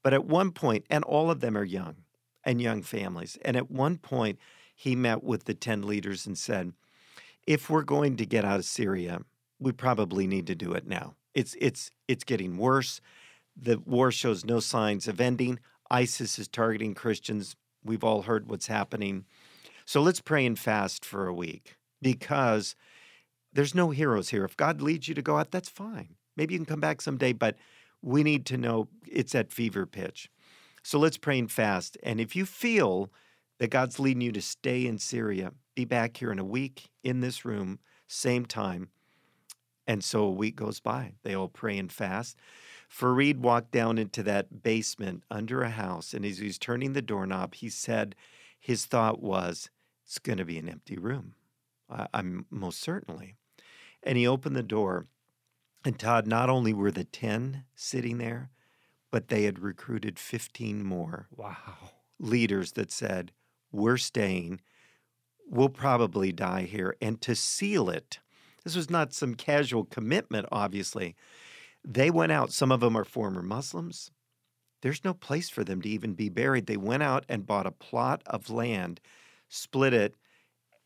But 0.03 0.15
at 0.15 0.25
one 0.25 0.53
point, 0.53 0.85
and 0.91 1.05
all 1.05 1.31
of 1.31 1.41
them 1.41 1.57
are 1.57 1.65
young 1.65 1.97
and 2.45 2.61
young 2.61 2.83
families. 2.83 3.39
And 3.43 3.57
at 3.57 3.71
one 3.71 3.97
point, 3.99 4.39
he 4.75 4.95
met 4.95 5.25
with 5.25 5.45
the 5.45 5.55
10 5.55 5.83
leaders 5.83 6.27
and 6.27 6.39
said, 6.39 6.73
if 7.47 7.71
we're 7.71 7.83
going 7.83 8.17
to 8.17 8.27
get 8.27 8.45
out 8.45 8.59
of 8.59 8.65
Syria, 8.65 9.21
we 9.59 9.73
probably 9.73 10.27
need 10.27 10.47
to 10.49 10.55
do 10.55 10.73
it 10.73 10.87
now. 10.87 11.15
It's 11.35 11.57
it's 11.59 11.91
it's 12.07 12.25
getting 12.25 12.59
worse. 12.59 13.01
The 13.57 13.79
war 13.79 14.13
shows 14.13 14.45
no 14.45 14.61
signs 14.61 15.09
of 15.09 15.21
ending. 15.21 15.59
ISIS 15.91 16.39
is 16.39 16.47
targeting 16.47 16.95
Christians. 16.95 17.57
We've 17.83 18.05
all 18.05 18.23
heard 18.23 18.49
what's 18.49 18.67
happening. 18.67 19.25
So 19.85 20.03
let's 20.03 20.21
pray 20.21 20.45
and 20.45 20.59
fast 20.59 21.05
for 21.05 21.27
a 21.27 21.35
week 21.35 21.77
because 22.03 22.77
there's 23.53 23.75
no 23.75 23.91
heroes 23.91 24.29
here. 24.29 24.45
If 24.45 24.57
God 24.57 24.83
leads 24.83 25.09
you 25.09 25.15
to 25.15 25.23
go 25.23 25.39
out, 25.39 25.51
that's 25.51 25.71
fine. 25.71 26.17
Maybe 26.37 26.53
you 26.53 26.59
can 26.59 26.67
come 26.67 26.81
back 26.81 27.01
someday, 27.01 27.33
but 27.33 27.57
we 28.03 28.23
need 28.23 28.47
to 28.47 28.57
know 28.57 28.89
it's 29.07 29.35
at 29.35 29.53
fever 29.53 29.87
pitch. 29.87 30.31
So 30.83 30.99
let's 30.99 31.19
pray 31.19 31.39
and 31.39 31.51
fast. 31.51 31.99
And 32.03 32.21
if 32.21 32.37
you 32.37 32.47
feel 32.47 33.11
that 33.59 33.71
God's 33.71 33.99
leading 33.99 34.23
you 34.23 34.33
to 34.33 34.41
stay 34.41 34.87
in 34.87 34.99
Syria, 34.99 35.53
be 35.75 35.85
back 35.85 36.17
here 36.17 36.33
in 36.33 36.39
a 36.39 36.45
week 36.45 36.91
in 37.03 37.21
this 37.21 37.45
room, 37.45 37.79
same 38.07 38.47
time. 38.47 38.89
And 39.87 40.05
so 40.05 40.23
a 40.23 40.31
week 40.31 40.57
goes 40.57 40.81
by. 40.81 41.15
They 41.23 41.35
all 41.35 41.49
pray 41.49 41.79
and 41.79 41.91
fast. 41.91 42.37
Fareed 42.89 43.39
walked 43.39 43.73
down 43.73 43.99
into 43.99 44.23
that 44.23 44.63
basement 44.63 45.25
under 45.31 45.63
a 45.63 45.71
house, 45.71 46.15
and 46.15 46.25
as 46.25 46.39
he 46.39 46.47
was 46.47 46.59
turning 46.59 46.93
the 46.93 47.03
doorknob, 47.03 47.55
he 47.55 47.69
said 47.69 48.15
his 48.59 48.87
thought 48.87 49.23
was, 49.23 49.71
It's 50.05 50.19
going 50.19 50.39
to 50.39 50.45
be 50.45 50.59
an 50.59 50.69
empty 50.69 50.97
room. 50.97 51.35
I'm 52.15 52.47
most 52.51 52.81
certainly. 52.81 53.35
And 54.03 54.17
he 54.17 54.27
opened 54.27 54.57
the 54.57 54.63
door, 54.63 55.07
and 55.85 55.99
Todd, 55.99 56.27
not 56.27 56.51
only 56.51 56.73
were 56.73 56.91
the 56.91 57.05
10 57.05 57.65
sitting 57.75 58.19
there, 58.19 58.51
but 59.11 59.29
they 59.29 59.45
had 59.45 59.59
recruited 59.59 60.19
15 60.19 60.85
more 60.85 61.29
Wow. 61.35 61.77
leaders 62.19 62.73
that 62.73 62.91
said, 62.91 63.33
We're 63.73 63.97
staying. 63.97 64.61
We'll 65.47 65.71
probably 65.71 66.33
die 66.33 66.63
here. 66.63 66.95
And 67.01 67.21
to 67.23 67.35
seal 67.35 67.89
it, 67.89 68.19
this 68.65 68.77
was 68.77 68.91
not 68.91 69.15
some 69.15 69.35
casual 69.35 69.85
commitment, 69.85 70.47
obviously. 70.53 71.17
They 71.85 72.11
went 72.11 72.33
out. 72.33 72.53
Some 72.53 72.71
of 72.71 72.81
them 72.81 72.97
are 72.97 73.05
former 73.05 73.43
Muslims. 73.43 74.11
There's 74.83 75.05
no 75.05 75.15
place 75.15 75.49
for 75.49 75.65
them 75.65 75.81
to 75.83 75.89
even 75.89 76.15
be 76.15 76.29
buried. 76.29 76.67
They 76.67 76.77
went 76.77 77.03
out 77.03 77.25
and 77.29 77.47
bought 77.47 77.67
a 77.67 77.71
plot 77.73 78.23
of 78.27 78.51
land, 78.51 79.01
split 79.49 79.95
it, 79.95 80.15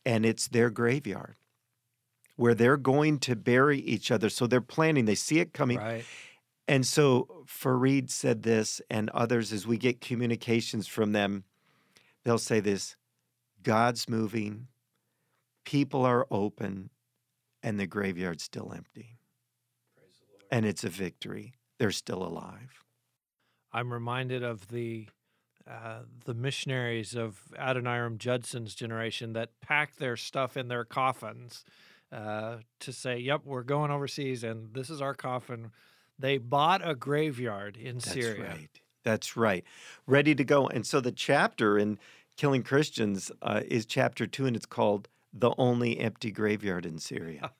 and 0.05 0.25
it's 0.25 0.47
their 0.47 0.69
graveyard 0.69 1.35
where 2.35 2.55
they're 2.55 2.77
going 2.77 3.19
to 3.19 3.35
bury 3.35 3.79
each 3.79 4.11
other. 4.11 4.29
So 4.29 4.47
they're 4.47 4.61
planning, 4.61 5.05
they 5.05 5.15
see 5.15 5.39
it 5.39 5.53
coming. 5.53 5.77
Right. 5.77 6.05
And 6.67 6.85
so 6.85 7.45
Fareed 7.45 8.09
said 8.09 8.43
this, 8.43 8.81
and 8.89 9.09
others, 9.09 9.51
as 9.51 9.67
we 9.67 9.77
get 9.77 10.01
communications 10.01 10.87
from 10.87 11.11
them, 11.11 11.43
they'll 12.23 12.37
say 12.37 12.59
this 12.59 12.95
God's 13.61 14.07
moving, 14.07 14.67
people 15.65 16.05
are 16.05 16.25
open, 16.31 16.89
and 17.61 17.79
the 17.79 17.87
graveyard's 17.87 18.43
still 18.43 18.71
empty. 18.73 19.17
And 20.51 20.65
it's 20.65 20.83
a 20.83 20.89
victory. 20.89 21.53
They're 21.79 21.91
still 21.91 22.23
alive. 22.23 22.83
I'm 23.73 23.91
reminded 23.91 24.43
of 24.43 24.67
the 24.67 25.07
uh, 25.69 25.99
the 26.25 26.33
missionaries 26.33 27.15
of 27.15 27.39
Adoniram 27.57 28.17
Judson's 28.17 28.75
generation 28.75 29.33
that 29.33 29.59
packed 29.61 29.97
their 29.97 30.17
stuff 30.17 30.57
in 30.57 30.67
their 30.67 30.83
coffins 30.83 31.63
uh, 32.13 32.57
to 32.81 32.93
say, 32.93 33.17
"Yep, 33.19 33.41
we're 33.45 33.63
going 33.63 33.91
overseas, 33.91 34.43
and 34.43 34.73
this 34.73 34.89
is 34.89 35.01
our 35.01 35.13
coffin." 35.13 35.71
They 36.19 36.37
bought 36.37 36.87
a 36.87 36.93
graveyard 36.95 37.75
in 37.75 37.95
That's 37.95 38.11
Syria. 38.11 38.49
right. 38.49 38.81
That's 39.03 39.35
right. 39.35 39.63
Ready 40.07 40.35
to 40.35 40.43
go. 40.43 40.67
And 40.67 40.85
so 40.85 41.01
the 41.01 41.11
chapter 41.11 41.77
in 41.77 41.97
Killing 42.37 42.63
Christians 42.63 43.31
uh, 43.41 43.61
is 43.67 43.85
chapter 43.85 44.25
two, 44.27 44.45
and 44.45 44.55
it's 44.55 44.65
called 44.67 45.09
The 45.33 45.51
Only 45.57 45.99
Empty 45.99 46.31
Graveyard 46.31 46.85
in 46.85 46.99
Syria. 46.99 47.51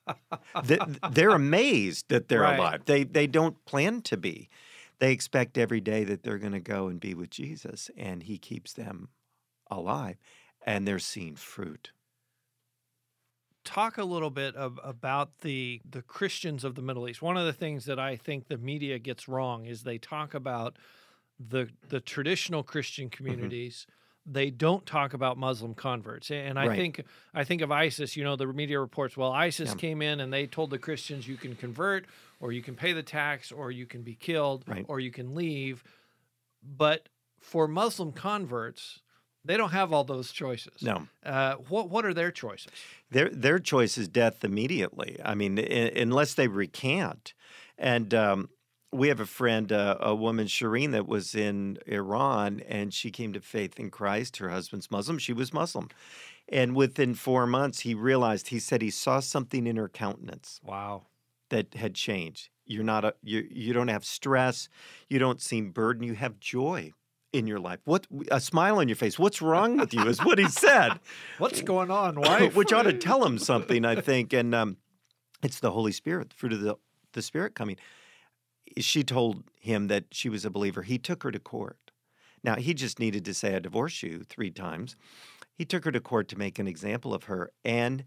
Th- 0.66 0.80
they're 1.10 1.30
amazed 1.30 2.08
that 2.08 2.28
they're 2.28 2.40
Right. 2.42 2.58
alive. 2.58 2.82
They, 2.86 3.04
they 3.04 3.26
don't 3.26 3.62
plan 3.66 4.00
to 4.02 4.16
be. 4.16 4.48
They 5.00 5.12
expect 5.12 5.58
every 5.58 5.80
day 5.80 6.04
that 6.04 6.22
they're 6.22 6.38
going 6.38 6.52
to 6.52 6.60
go 6.60 6.86
and 6.88 6.98
be 7.00 7.12
with 7.14 7.30
Jesus, 7.30 7.90
and 7.96 8.22
He 8.22 8.38
keeps 8.38 8.72
them 8.72 9.08
alive, 9.70 10.16
and 10.64 10.86
they're 10.88 10.98
seeing 11.00 11.34
fruit. 11.34 11.90
Talk 13.64 13.98
a 13.98 14.04
little 14.04 14.30
bit 14.30 14.54
of, 14.56 14.78
about 14.84 15.40
the 15.40 15.80
the 15.88 16.02
Christians 16.02 16.64
of 16.64 16.74
the 16.74 16.82
Middle 16.82 17.08
East. 17.08 17.22
One 17.22 17.36
of 17.36 17.46
the 17.46 17.52
things 17.52 17.84
that 17.86 17.98
I 17.98 18.16
think 18.16 18.48
the 18.48 18.58
media 18.58 18.98
gets 18.98 19.28
wrong 19.28 19.66
is 19.66 19.82
they 19.82 19.98
talk 19.98 20.34
about 20.34 20.76
the 21.38 21.68
the 21.88 22.00
traditional 22.00 22.62
Christian 22.62 23.06
Mm-hmm. 23.08 23.16
communities. 23.16 23.86
They 24.26 24.48
don't 24.50 24.86
talk 24.86 25.12
about 25.12 25.36
Muslim 25.36 25.74
converts, 25.74 26.30
and 26.30 26.58
I 26.58 26.66
Right. 26.68 26.76
think 26.76 27.04
I 27.34 27.44
think 27.44 27.60
of 27.60 27.70
ISIS. 27.70 28.16
You 28.16 28.24
know, 28.24 28.36
the 28.36 28.46
media 28.46 28.80
reports. 28.80 29.16
Well, 29.16 29.32
ISIS 29.32 29.70
Yeah. 29.70 29.74
came 29.76 30.00
in 30.00 30.20
and 30.20 30.32
they 30.32 30.46
told 30.46 30.70
the 30.70 30.78
Christians 30.78 31.28
you 31.28 31.36
can 31.36 31.54
convert, 31.56 32.06
or 32.40 32.50
you 32.52 32.62
can 32.62 32.74
pay 32.74 32.92
the 32.94 33.02
tax, 33.02 33.52
or 33.52 33.70
you 33.70 33.84
can 33.86 34.02
be 34.02 34.14
killed, 34.14 34.64
Right. 34.66 34.86
or 34.88 34.98
you 35.00 35.10
can 35.10 35.34
leave. 35.34 35.84
But 36.62 37.08
for 37.38 37.68
Muslim 37.68 38.12
converts, 38.12 39.00
they 39.44 39.56
don't 39.56 39.70
have 39.72 39.92
all 39.92 40.04
those 40.04 40.32
choices. 40.32 40.82
No. 40.82 41.06
Uh, 41.24 41.54
what 41.68 41.90
what 41.90 42.04
are 42.04 42.14
their 42.14 42.30
choices? 42.30 42.72
Their 43.10 43.28
their 43.30 43.58
choice 43.58 43.98
is 43.98 44.08
death 44.08 44.44
immediately. 44.44 45.18
I 45.24 45.34
mean, 45.34 45.58
i- 45.58 45.62
unless 45.62 46.34
they 46.34 46.48
recant. 46.48 47.34
And 47.76 48.14
um, 48.14 48.48
we 48.92 49.08
have 49.08 49.18
a 49.20 49.26
friend, 49.26 49.72
uh, 49.72 49.96
a 50.00 50.14
woman, 50.14 50.46
Shireen, 50.46 50.92
that 50.92 51.06
was 51.08 51.34
in 51.34 51.78
Iran, 51.86 52.60
and 52.68 52.94
she 52.94 53.10
came 53.10 53.32
to 53.32 53.40
faith 53.40 53.80
in 53.80 53.90
Christ. 53.90 54.36
Her 54.38 54.50
husband's 54.50 54.90
Muslim; 54.90 55.18
she 55.18 55.32
was 55.32 55.52
Muslim. 55.52 55.88
And 56.48 56.76
within 56.76 57.14
four 57.14 57.46
months, 57.46 57.80
he 57.80 57.94
realized. 57.94 58.48
He 58.48 58.58
said 58.60 58.82
he 58.82 58.90
saw 58.90 59.20
something 59.20 59.66
in 59.66 59.76
her 59.76 59.88
countenance 59.88 60.60
Wow. 60.64 61.06
that 61.48 61.74
had 61.74 61.94
changed. 61.94 62.50
You're 62.66 62.84
not 62.84 63.04
a 63.04 63.14
you. 63.22 63.46
You 63.50 63.72
don't 63.72 63.88
have 63.88 64.04
stress. 64.04 64.68
You 65.08 65.18
don't 65.18 65.40
seem 65.42 65.70
burdened. 65.70 66.06
You 66.06 66.14
have 66.14 66.38
joy 66.38 66.92
in 67.34 67.46
your 67.46 67.58
life. 67.58 67.80
What 67.84 68.06
a 68.30 68.40
smile 68.40 68.78
on 68.78 68.88
your 68.88 68.96
face. 68.96 69.18
What's 69.18 69.42
wrong 69.42 69.76
with 69.76 69.92
you? 69.92 70.06
Is 70.06 70.24
what 70.24 70.38
he 70.38 70.48
said. 70.48 71.00
What's 71.38 71.60
going 71.60 71.90
on? 71.90 72.20
Why? 72.20 72.48
which 72.54 72.72
ought 72.72 72.84
to 72.84 72.92
tell 72.92 73.24
him 73.24 73.38
something, 73.38 73.84
I 73.84 74.00
think. 74.00 74.32
And 74.32 74.54
um, 74.54 74.76
it's 75.42 75.60
the 75.60 75.72
Holy 75.72 75.92
Spirit, 75.92 76.30
the 76.30 76.36
fruit 76.36 76.52
of 76.52 76.60
the, 76.60 76.76
the 77.12 77.22
Spirit 77.22 77.54
coming. 77.54 77.76
She 78.78 79.02
told 79.02 79.44
him 79.60 79.88
that 79.88 80.04
she 80.12 80.28
was 80.28 80.44
a 80.44 80.50
believer. 80.50 80.82
He 80.82 80.98
took 80.98 81.24
her 81.24 81.32
to 81.32 81.40
court. 81.40 81.90
Now, 82.44 82.56
he 82.56 82.72
just 82.72 82.98
needed 83.00 83.24
to 83.24 83.34
say, 83.34 83.56
I 83.56 83.58
divorce 83.58 84.02
you 84.02 84.22
three 84.22 84.50
times. 84.50 84.96
He 85.54 85.64
took 85.64 85.84
her 85.84 85.92
to 85.92 86.00
court 86.00 86.28
to 86.28 86.38
make 86.38 86.58
an 86.58 86.68
example 86.68 87.14
of 87.14 87.24
her. 87.24 87.50
And 87.64 88.04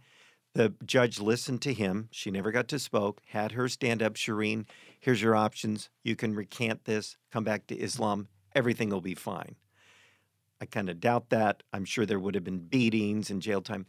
the 0.53 0.73
judge 0.85 1.19
listened 1.19 1.61
to 1.63 1.73
him. 1.73 2.09
She 2.11 2.31
never 2.31 2.51
got 2.51 2.67
to 2.69 2.79
spoke, 2.79 3.21
had 3.27 3.53
her 3.53 3.67
stand 3.67 4.01
up. 4.01 4.13
Shireen, 4.13 4.65
here's 4.99 5.21
your 5.21 5.35
options. 5.35 5.89
You 6.03 6.15
can 6.15 6.33
recant 6.33 6.85
this, 6.85 7.17
come 7.31 7.43
back 7.43 7.67
to 7.67 7.77
Islam. 7.77 8.27
Everything 8.57 8.89
will 8.89 9.01
be 9.01 9.13
fine. 9.13 9.55
I 10.59 10.65
kind 10.65 10.89
of 10.89 10.99
doubt 10.99 11.29
that. 11.29 11.61
I'm 11.71 11.85
sure 11.85 12.07
there 12.07 12.19
would 12.19 12.33
have 12.33 12.43
been 12.43 12.57
beatings 12.57 13.29
and 13.29 13.39
jail 13.39 13.61
time. 13.61 13.85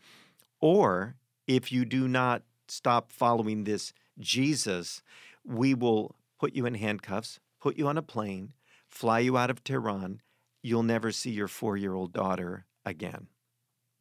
Or 0.61 1.17
if 1.47 1.73
you 1.73 1.87
do 1.87 2.07
not 2.07 2.43
stop 2.69 3.11
following 3.11 3.65
this 3.65 3.95
Jesus, 4.19 5.03
we 5.43 5.73
will 5.73 6.17
put 6.39 6.55
you 6.55 6.67
in 6.67 6.75
handcuffs, 6.75 7.41
put 7.59 7.79
you 7.79 7.89
on 7.89 7.97
a 7.97 8.03
plane, 8.03 8.53
fly 8.91 9.21
you 9.21 9.39
out 9.39 9.49
of 9.49 9.65
Tehran. 9.65 10.21
You'll 10.63 10.83
never 10.83 11.13
see 11.13 11.31
your 11.31 11.49
four 11.49 11.79
year 11.79 11.95
old 11.95 12.13
daughter 12.13 12.67
again. 12.85 13.29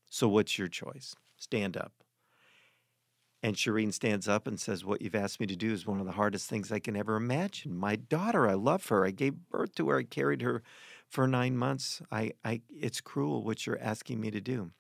So, 0.10 0.28
what's 0.28 0.58
your 0.58 0.68
choice? 0.68 1.16
Stand 1.38 1.78
up. 1.78 1.97
And 3.44 3.56
Shireen 3.56 3.94
stands 3.94 4.28
up 4.28 4.48
and 4.48 4.60
says, 4.60 4.84
What 4.84 5.02
you've 5.02 5.16
asked 5.16 5.40
me 5.40 5.46
to 5.48 5.56
do 5.56 5.72
is 5.72 5.86
one 5.86 6.00
of 6.00 6.06
the 6.06 6.14
hardest 6.14 6.50
things 6.50 6.72
I 6.72 6.80
can 6.80 6.96
ever 6.96 7.16
imagine. 7.16 7.78
My 7.78 7.96
daughter, 7.96 8.48
I 8.48 8.56
love 8.56 8.88
her. 8.88 9.06
I 9.06 9.12
gave 9.12 9.50
birth 9.50 9.76
to 9.76 9.90
her. 9.90 10.00
I 10.00 10.04
carried 10.04 10.42
her 10.42 10.64
for 11.08 11.28
nine 11.28 11.56
months. 11.56 12.02
I, 12.12 12.32
I, 12.44 12.62
it's 12.70 13.00
cruel 13.00 13.44
what 13.44 13.66
you're 13.66 13.80
asking 13.80 14.20
me 14.20 14.32
to 14.32 14.42
do. 14.42 14.72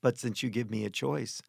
But 0.00 0.18
since 0.18 0.42
you 0.42 0.50
give 0.50 0.70
me 0.70 0.84
a 0.84 0.90
choice, 0.90 1.42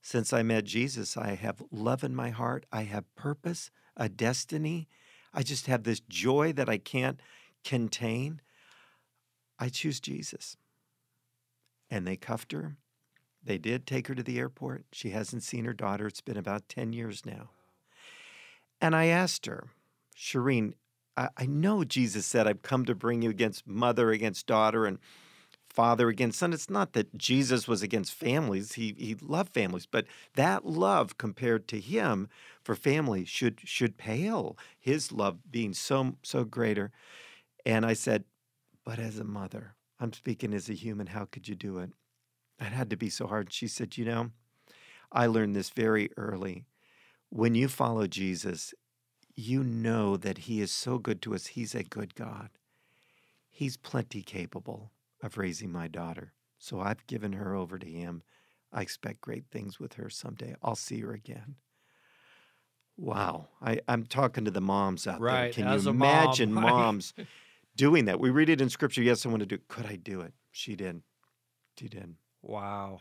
since 0.00 0.32
I 0.32 0.42
met 0.42 0.64
Jesus, 0.64 1.16
I 1.16 1.34
have 1.34 1.62
love 1.70 2.04
in 2.04 2.14
my 2.14 2.30
heart. 2.30 2.66
I 2.70 2.82
have 2.82 3.12
purpose, 3.16 3.70
a 3.96 4.08
destiny. 4.08 4.88
I 5.32 5.42
just 5.42 5.66
have 5.66 5.82
this 5.82 6.00
joy 6.00 6.52
that 6.52 6.68
I 6.68 6.78
can't 6.78 7.20
contain. 7.64 8.40
I 9.58 9.68
choose 9.68 10.00
Jesus. 10.00 10.56
And 11.90 12.06
they 12.06 12.16
cuffed 12.16 12.52
her. 12.52 12.76
They 13.44 13.58
did 13.58 13.86
take 13.86 14.08
her 14.08 14.14
to 14.14 14.22
the 14.22 14.38
airport. 14.38 14.84
She 14.92 15.10
hasn't 15.10 15.42
seen 15.42 15.64
her 15.64 15.74
daughter. 15.74 16.06
It's 16.06 16.20
been 16.20 16.36
about 16.36 16.68
10 16.68 16.92
years 16.92 17.26
now. 17.26 17.50
And 18.80 18.96
I 18.96 19.06
asked 19.06 19.46
her, 19.46 19.68
Shireen, 20.16 20.74
I, 21.16 21.28
I 21.36 21.46
know 21.46 21.84
Jesus 21.84 22.26
said, 22.26 22.46
I've 22.46 22.62
come 22.62 22.84
to 22.86 22.94
bring 22.94 23.22
you 23.22 23.30
against 23.30 23.66
mother, 23.66 24.10
against 24.10 24.46
daughter, 24.46 24.86
and 24.86 24.98
father 25.68 26.08
against 26.08 26.38
son. 26.38 26.52
It's 26.52 26.70
not 26.70 26.92
that 26.92 27.16
Jesus 27.18 27.66
was 27.66 27.82
against 27.82 28.14
families. 28.14 28.74
He, 28.74 28.94
he 28.96 29.16
loved 29.20 29.52
families, 29.52 29.86
but 29.86 30.06
that 30.34 30.64
love 30.64 31.18
compared 31.18 31.68
to 31.68 31.80
him 31.80 32.28
for 32.62 32.74
family 32.74 33.24
should, 33.24 33.60
should 33.64 33.98
pale, 33.98 34.56
his 34.78 35.12
love 35.12 35.38
being 35.50 35.74
so, 35.74 36.16
so 36.22 36.44
greater. 36.44 36.92
And 37.66 37.84
I 37.84 37.94
said, 37.94 38.24
but 38.84 38.98
as 38.98 39.18
a 39.18 39.24
mother, 39.24 39.74
I'm 39.98 40.12
speaking 40.12 40.54
as 40.54 40.68
a 40.68 40.74
human, 40.74 41.08
how 41.08 41.24
could 41.24 41.48
you 41.48 41.54
do 41.54 41.78
it? 41.78 41.90
It 42.60 42.72
had 42.72 42.90
to 42.90 42.96
be 42.96 43.10
so 43.10 43.26
hard. 43.26 43.52
She 43.52 43.68
said, 43.68 43.96
You 43.96 44.04
know, 44.04 44.30
I 45.12 45.26
learned 45.26 45.56
this 45.56 45.70
very 45.70 46.10
early. 46.16 46.66
When 47.30 47.54
you 47.54 47.68
follow 47.68 48.06
Jesus, 48.06 48.74
you 49.34 49.64
know 49.64 50.16
that 50.16 50.38
He 50.38 50.60
is 50.60 50.72
so 50.72 50.98
good 50.98 51.20
to 51.22 51.34
us. 51.34 51.48
He's 51.48 51.74
a 51.74 51.82
good 51.82 52.14
God. 52.14 52.50
He's 53.50 53.76
plenty 53.76 54.22
capable 54.22 54.92
of 55.22 55.38
raising 55.38 55.70
my 55.70 55.88
daughter. 55.88 56.32
So 56.58 56.80
I've 56.80 57.06
given 57.06 57.32
her 57.32 57.54
over 57.54 57.78
to 57.78 57.86
Him. 57.86 58.22
I 58.72 58.82
expect 58.82 59.20
great 59.20 59.44
things 59.50 59.78
with 59.78 59.94
her 59.94 60.10
someday. 60.10 60.54
I'll 60.62 60.76
see 60.76 61.00
her 61.00 61.12
again. 61.12 61.56
Wow. 62.96 63.48
I, 63.60 63.80
I'm 63.88 64.04
talking 64.04 64.44
to 64.44 64.50
the 64.50 64.60
moms 64.60 65.06
out 65.06 65.20
there. 65.20 65.52
Can 65.52 65.64
you 65.84 65.90
a 65.90 65.92
mom, 65.92 66.08
imagine 66.08 66.52
moms 66.52 67.14
doing 67.76 68.04
that? 68.06 68.20
We 68.20 68.30
read 68.30 68.48
it 68.48 68.60
in 68.60 68.68
scripture. 68.68 69.02
Yes, 69.02 69.24
I 69.24 69.28
want 69.28 69.40
to 69.40 69.46
do 69.46 69.56
it. 69.56 69.68
Could 69.68 69.86
I 69.86 69.96
do 69.96 70.20
it? 70.20 70.32
She 70.52 70.76
did. 70.76 71.02
She 71.78 71.88
did. 71.88 72.14
Wow. 72.44 73.00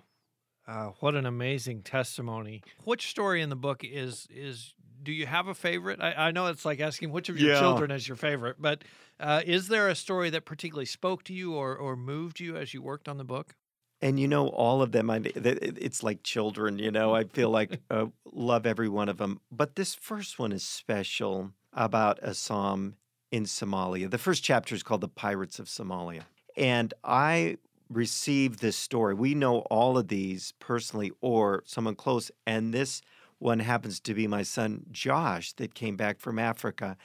Uh, 0.66 0.92
what 1.02 1.16
an 1.16 1.26
amazing 1.26 1.82
testimony. 1.82 2.64
Which 2.86 3.10
story 3.10 3.42
in 3.42 3.50
the 3.50 3.56
book 3.56 3.84
is 3.84 4.28
is 4.32 4.74
do 5.04 5.12
you 5.12 5.26
have 5.26 5.48
a 5.48 5.54
favorite? 5.54 6.02
I, 6.02 6.14
I 6.14 6.32
know 6.32 6.48
it's 6.48 6.64
like 6.64 6.80
asking 6.80 7.12
which 7.12 7.28
of 7.28 7.38
your 7.38 7.50
Yeah. 7.52 7.60
children 7.60 7.92
is 7.92 8.08
your 8.08 8.16
favorite, 8.16 8.56
but 8.60 8.84
uh, 9.20 9.42
is 9.46 9.68
there 9.68 9.90
a 9.90 9.96
story 9.96 10.30
that 10.30 10.46
particularly 10.46 10.86
spoke 10.86 11.24
to 11.26 11.34
you 11.34 11.54
or, 11.56 11.76
or 11.76 11.98
moved 11.98 12.40
you 12.40 12.56
as 12.56 12.74
you 12.74 12.82
worked 12.82 13.10
on 13.10 13.18
the 13.18 13.26
book? 13.26 13.56
And 14.02 14.18
you 14.18 14.28
know, 14.30 14.48
all 14.48 14.82
of 14.82 14.94
them, 14.94 15.10
I, 15.10 15.22
it's 15.24 16.04
like 16.04 16.24
children, 16.24 16.80
you 16.80 16.92
know, 16.92 17.14
I 17.14 17.26
feel 17.26 17.50
like 17.50 17.82
uh, 17.90 18.08
love 18.32 18.66
every 18.66 18.90
one 18.90 19.10
of 19.10 19.18
them. 19.18 19.42
But 19.52 19.76
this 19.76 19.94
first 19.94 20.40
one 20.40 20.52
is 20.54 20.64
special 20.64 21.52
about 21.74 22.22
Assam 22.24 22.96
in 23.32 23.44
Somalia. 23.44 24.10
The 24.10 24.18
first 24.18 24.44
chapter 24.44 24.76
is 24.76 24.84
called 24.84 25.02
The 25.02 25.08
Pirates 25.10 25.60
of 25.60 25.68
Somalia. 25.68 26.24
And 26.56 26.94
I 27.04 27.58
received 27.94 28.60
this 28.60 28.76
story. 28.76 29.14
We 29.14 29.36
know 29.36 29.60
all 29.70 29.98
of 29.98 30.08
these 30.08 30.54
personally 30.60 31.12
or 31.22 31.64
someone 31.66 31.96
close. 31.96 32.32
And 32.46 32.74
this 32.74 33.02
one 33.40 33.60
happens 33.60 34.00
to 34.02 34.14
be 34.14 34.28
my 34.28 34.44
son 34.44 34.86
Josh 34.92 35.54
that 35.54 35.74
came 35.74 35.96
back 35.96 36.20
from 36.20 36.40
Africa 36.40 36.98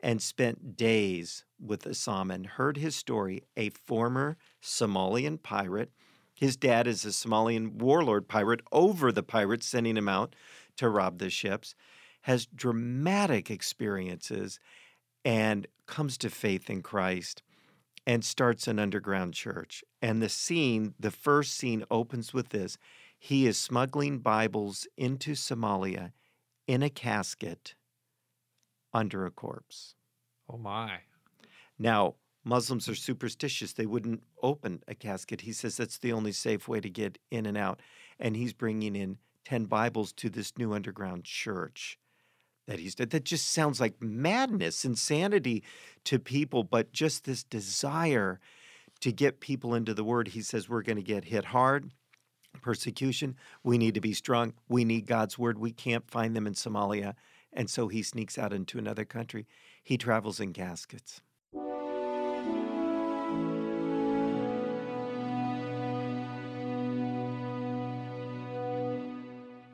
and 0.00 0.20
spent 0.20 0.76
days 0.76 1.44
with 1.58 1.86
Assam 1.86 2.30
and 2.30 2.46
heard 2.46 2.76
his 2.76 2.94
story, 2.94 3.42
a 3.56 3.70
former 3.70 4.36
Somalian 4.62 5.42
pirate. 5.42 5.90
His 6.34 6.56
dad 6.56 6.86
is 6.86 7.04
a 7.04 7.08
Somalian 7.08 7.76
warlord 7.76 8.28
pirate 8.28 8.60
over 8.70 9.10
the 9.10 9.22
pirates, 9.22 9.66
sending 9.66 9.96
him 9.96 10.08
out 10.08 10.36
to 10.76 10.90
rob 10.90 11.18
the 11.18 11.30
ships, 11.30 11.74
has 12.22 12.46
dramatic 12.46 13.50
experiences 13.50 14.60
and 15.24 15.66
comes 15.86 16.18
to 16.18 16.28
faith 16.28 16.68
in 16.68 16.82
Christ 16.82 17.42
and 18.06 18.24
starts 18.24 18.68
an 18.68 18.78
underground 18.78 19.34
church. 19.34 19.82
And 20.00 20.22
the 20.22 20.28
scene, 20.28 20.94
the 20.98 21.10
first 21.10 21.54
scene 21.54 21.84
opens 21.90 22.32
with 22.32 22.50
this. 22.50 22.78
He 23.18 23.46
is 23.46 23.58
smuggling 23.58 24.18
Bibles 24.18 24.86
into 24.96 25.32
Somalia 25.32 26.12
in 26.66 26.82
a 26.82 26.90
casket 26.90 27.74
under 28.94 29.26
a 29.26 29.30
corpse. 29.30 29.94
Oh 30.48 30.58
my. 30.58 31.00
Now, 31.78 32.14
Muslims 32.44 32.88
are 32.88 32.94
superstitious. 32.94 33.72
They 33.72 33.86
wouldn't 33.86 34.22
open 34.40 34.82
a 34.86 34.94
casket. 34.94 35.40
He 35.40 35.52
says 35.52 35.76
that's 35.76 35.98
the 35.98 36.12
only 36.12 36.32
safe 36.32 36.68
way 36.68 36.80
to 36.80 36.88
get 36.88 37.18
in 37.30 37.44
and 37.44 37.56
out. 37.56 37.80
And 38.20 38.36
he's 38.36 38.52
bringing 38.52 38.94
in 38.94 39.18
10 39.44 39.64
Bibles 39.64 40.12
to 40.12 40.30
this 40.30 40.56
new 40.56 40.72
underground 40.72 41.24
church 41.24 41.98
that 42.66 42.78
he's 42.78 42.94
that 42.96 43.24
just 43.24 43.50
sounds 43.50 43.80
like 43.80 44.00
madness, 44.00 44.84
insanity 44.84 45.62
to 46.04 46.18
people, 46.18 46.64
but 46.64 46.92
just 46.92 47.24
this 47.24 47.42
desire 47.42 48.40
to 49.00 49.12
get 49.12 49.40
people 49.40 49.74
into 49.74 49.94
the 49.94 50.04
word. 50.04 50.28
He 50.28 50.42
says 50.42 50.68
we're 50.68 50.82
going 50.82 50.96
to 50.96 51.02
get 51.02 51.26
hit 51.26 51.46
hard, 51.46 51.90
persecution. 52.62 53.36
We 53.62 53.78
need 53.78 53.94
to 53.94 54.00
be 54.00 54.14
strong. 54.14 54.54
We 54.68 54.84
need 54.84 55.06
God's 55.06 55.38
word. 55.38 55.58
We 55.58 55.72
can't 55.72 56.10
find 56.10 56.34
them 56.34 56.46
in 56.46 56.54
Somalia. 56.54 57.14
And 57.52 57.70
so 57.70 57.88
he 57.88 58.02
sneaks 58.02 58.38
out 58.38 58.52
into 58.52 58.78
another 58.78 59.04
country. 59.04 59.46
He 59.82 59.96
travels 59.96 60.40
in 60.40 60.52
caskets. 60.52 61.20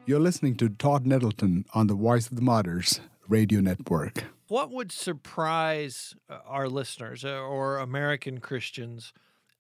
You're 0.05 0.19
listening 0.19 0.57
to 0.57 0.69
Todd 0.69 1.07
Nettleton 1.07 1.65
on 1.75 1.87
the 1.87 1.95
Voice 1.95 2.27
of 2.27 2.35
the 2.35 2.43
Martyrs 2.43 3.01
radio 3.29 3.61
network. 3.61 4.25
What 4.49 4.73
would 4.73 4.91
surprise 4.91 6.17
uh, 6.29 6.38
our 6.45 6.69
listeners 6.69 7.25
uh, 7.25 7.38
or 7.41 7.79
American 7.79 8.38
Christians 8.38 9.12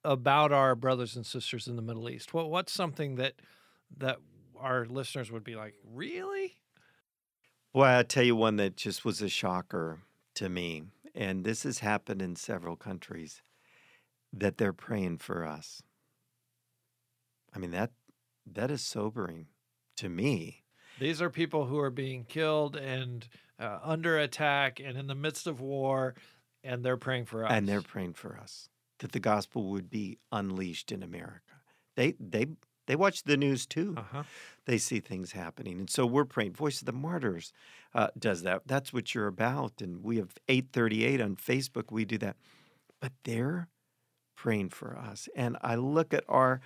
about 0.02 0.50
our 0.50 0.74
brothers 0.74 1.14
and 1.14 1.24
sisters 1.24 1.68
in 1.68 1.76
the 1.76 1.82
Middle 1.82 2.10
East? 2.10 2.34
What 2.34 2.50
what's 2.50 2.72
something 2.72 3.14
that 3.16 3.34
that 3.98 4.18
our 4.58 4.84
listeners 4.84 5.30
would 5.30 5.44
be 5.44 5.54
like, 5.54 5.74
really? 5.88 6.58
Well, 7.72 7.96
I'll 7.96 8.02
tell 8.02 8.24
you 8.24 8.34
one 8.34 8.56
that 8.56 8.76
just 8.76 9.04
was 9.04 9.22
a 9.22 9.28
shocker 9.28 10.00
to 10.34 10.48
me. 10.48 10.82
And 11.14 11.44
this 11.44 11.62
has 11.62 11.78
happened 11.78 12.20
in 12.20 12.34
several 12.34 12.74
countries 12.74 13.42
that 14.32 14.58
they're 14.58 14.72
praying 14.72 15.18
for 15.18 15.46
us. 15.46 15.82
I 17.54 17.60
mean, 17.60 17.70
that 17.70 17.92
that 18.44 18.72
is 18.72 18.82
sobering 18.82 19.46
to 20.02 20.08
me. 20.08 20.64
These 20.98 21.22
are 21.22 21.30
people 21.30 21.64
who 21.64 21.78
are 21.78 21.90
being 21.90 22.24
killed 22.24 22.76
and 22.76 23.26
uh, 23.58 23.78
under 23.82 24.18
attack 24.18 24.80
and 24.84 24.98
in 24.98 25.06
the 25.06 25.14
midst 25.14 25.46
of 25.46 25.60
war, 25.60 26.14
and 26.64 26.84
they're 26.84 26.96
praying 26.96 27.26
for 27.26 27.46
us. 27.46 27.52
And 27.52 27.68
they're 27.68 27.82
praying 27.82 28.14
for 28.14 28.36
us 28.36 28.68
that 28.98 29.12
the 29.12 29.20
gospel 29.20 29.70
would 29.70 29.88
be 29.88 30.18
unleashed 30.32 30.90
in 30.90 31.02
America. 31.02 31.54
They 31.96 32.14
they 32.18 32.46
they 32.86 32.96
watch 32.96 33.22
the 33.22 33.36
news 33.36 33.64
too. 33.64 33.94
uh-huh. 33.96 34.24
They 34.66 34.78
see 34.78 34.98
things 34.98 35.32
happening, 35.32 35.78
and 35.78 35.88
so 35.88 36.04
we're 36.04 36.24
praying. 36.24 36.54
Voice 36.54 36.80
of 36.80 36.86
the 36.86 36.92
Martyrs 36.92 37.52
uh, 37.94 38.08
does 38.18 38.42
that. 38.42 38.62
That's 38.66 38.92
what 38.92 39.14
you're 39.14 39.28
about, 39.28 39.80
and 39.80 40.02
we 40.02 40.16
have 40.16 40.34
838 40.48 41.20
on 41.20 41.36
Facebook. 41.36 41.92
We 41.92 42.04
do 42.04 42.18
that, 42.18 42.36
but 43.00 43.12
they're 43.22 43.68
praying 44.34 44.70
for 44.70 44.96
us. 44.96 45.28
And 45.36 45.56
I 45.62 45.76
look 45.76 46.12
at 46.12 46.24
our 46.28 46.60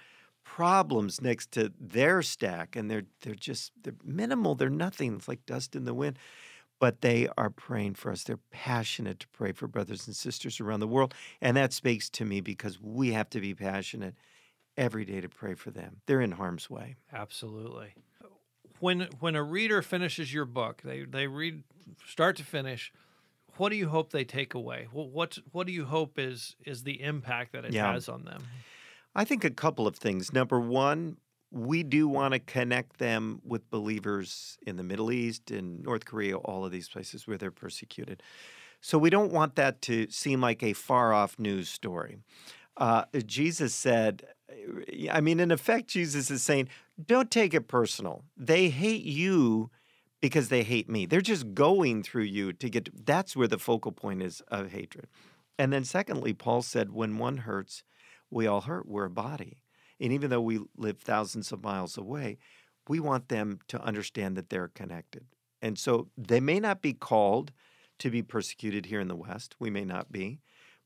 problems 0.47 1.21
next 1.21 1.51
to 1.53 1.73
their 1.81 2.23
stack, 2.23 2.77
and 2.77 2.89
they're 2.91 3.03
they're 3.23 3.35
just 3.35 3.73
they're 3.83 3.95
minimal. 4.05 4.55
They're 4.55 4.71
nothing. 4.71 5.17
It's 5.17 5.29
like 5.29 5.45
dust 5.45 5.75
in 5.75 5.85
the 5.85 5.93
wind. 5.95 6.19
But 6.79 7.01
they 7.01 7.27
are 7.39 7.49
praying 7.51 7.95
for 7.95 8.13
us. 8.13 8.23
They're 8.23 8.39
passionate 8.51 9.19
to 9.21 9.29
pray 9.29 9.53
for 9.53 9.67
brothers 9.67 10.07
and 10.07 10.15
sisters 10.15 10.61
around 10.61 10.81
the 10.81 10.87
world. 10.87 11.15
And 11.41 11.57
that 11.57 11.73
speaks 11.73 12.11
to 12.11 12.25
me 12.27 12.43
because 12.43 12.79
we 12.81 13.13
have 13.13 13.31
to 13.31 13.41
be 13.41 13.55
passionate 13.55 14.15
every 14.77 15.07
day 15.07 15.23
to 15.23 15.29
pray 15.29 15.55
for 15.55 15.71
them. 15.71 16.03
They're 16.07 16.21
in 16.21 16.33
harm's 16.33 16.69
way. 16.69 16.97
Absolutely. 17.13 17.95
When 18.81 19.09
when 19.21 19.37
a 19.37 19.43
reader 19.43 19.81
finishes 19.83 20.33
your 20.33 20.45
book, 20.45 20.83
they 20.85 21.05
they 21.05 21.27
read 21.27 21.65
start 22.07 22.37
to 22.37 22.45
finish. 22.45 22.93
What 23.57 23.71
do 23.71 23.77
you 23.77 23.89
hope 23.89 24.11
they 24.11 24.25
take 24.25 24.53
away? 24.55 24.87
What 24.93 25.39
what 25.53 25.67
do 25.67 25.73
you 25.73 25.87
hope 25.87 26.19
is 26.19 26.57
is 26.65 26.83
the 26.83 27.03
impact 27.03 27.53
that 27.53 27.65
it 27.65 27.73
Yeah. 27.73 27.91
has 27.93 28.09
on 28.09 28.25
them? 28.25 28.43
I 29.17 29.25
think 29.25 29.45
a 29.45 29.51
couple 29.51 29.87
of 29.87 29.97
things. 29.97 30.31
Number 30.35 30.61
one, 30.61 31.17
we 31.51 31.83
do 31.83 32.07
want 32.07 32.35
to 32.35 32.39
connect 32.39 32.99
them 32.99 33.41
with 33.43 33.71
believers 33.71 34.59
in 34.67 34.77
the 34.77 34.83
Middle 34.83 35.11
East, 35.11 35.51
in 35.51 35.83
North 35.83 36.05
Korea, 36.05 36.37
all 36.37 36.67
of 36.67 36.71
these 36.71 36.91
places 36.91 37.27
where 37.27 37.39
they're 37.39 37.51
persecuted. 37.51 38.23
So 38.83 38.99
we 38.99 39.09
don't 39.09 39.33
want 39.33 39.55
that 39.55 39.81
to 39.83 40.07
seem 40.11 40.43
like 40.43 40.63
a 40.63 40.75
far 40.75 41.15
off 41.15 41.39
news 41.39 41.71
story. 41.71 42.19
Uh, 42.77 43.05
Jesus 43.25 43.75
said, 43.75 44.27
I 45.11 45.23
mean, 45.23 45.41
in 45.41 45.51
effect, 45.51 45.89
Jesus 45.89 46.31
is 46.31 46.43
saying, 46.43 46.69
don't 47.03 47.31
take 47.31 47.55
it 47.55 47.69
personal. 47.69 48.23
They 48.37 48.69
hate 48.69 49.05
you 49.05 49.71
because 50.21 50.51
they 50.51 50.63
hate 50.63 50.91
me. 50.91 51.07
They're 51.07 51.23
just 51.23 51.55
going 51.55 52.03
through 52.03 52.25
you 52.25 52.53
to 52.53 52.69
get, 52.69 53.07
that's 53.07 53.35
where 53.35 53.49
the 53.49 53.59
focal 53.59 53.93
point 53.93 54.23
is 54.23 54.43
of 54.49 54.73
hatred. 54.73 55.07
And 55.59 55.73
then, 55.73 55.85
secondly, 55.85 56.35
Paul 56.35 56.61
said, 56.61 56.93
when 56.93 57.17
one 57.17 57.39
hurts, 57.39 57.83
we 58.31 58.47
all 58.47 58.63
hurt. 58.63 58.87
We're 58.89 59.05
a 59.05 59.11
body. 59.11 59.63
And 60.01 60.13
even 60.13 60.31
though 60.31 60.41
we 60.41 60.61
live 60.77 60.99
thousands 60.99 61.53
of 61.53 61.63
miles 61.63 61.97
away, 61.97 62.39
we 62.89 63.01
want 63.01 63.29
them 63.29 63.61
to 63.69 63.83
understand 63.83 64.37
that 64.37 64.51
they're 64.51 64.69
connected. 64.69 65.27
And 65.63 65.79
so 65.79 66.09
they 66.17 66.41
may 66.41 66.61
not 66.61 66.83
be 66.83 66.93
called 66.93 67.53
to 67.99 68.11
be 68.11 68.23
persecuted 68.23 68.87
here 68.87 69.01
in 69.01 69.09
the 69.09 69.17
West. 69.17 69.57
We 69.59 69.71
may 69.71 69.85
not 69.85 70.13
be, 70.13 70.41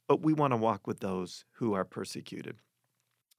but 0.06 0.22
we 0.22 0.32
want 0.32 0.52
to 0.52 0.56
walk 0.56 0.86
with 0.86 1.00
those 1.00 1.44
who 1.52 1.74
are 1.74 1.84
persecuted. 1.84 2.56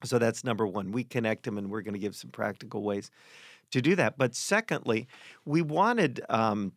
So 0.04 0.18
that's 0.18 0.44
number 0.44 0.66
one. 0.66 0.92
We 0.92 1.04
connect 1.04 1.44
them, 1.44 1.58
and 1.58 1.70
we're 1.70 1.82
going 1.82 1.94
to 1.94 2.00
give 2.00 2.16
some 2.16 2.30
practical 2.30 2.82
ways 2.82 3.10
to 3.70 3.80
do 3.80 3.96
that. 3.96 4.18
But 4.18 4.34
secondly, 4.34 5.06
we 5.44 5.62
wanted 5.62 6.20
um, 6.28 6.72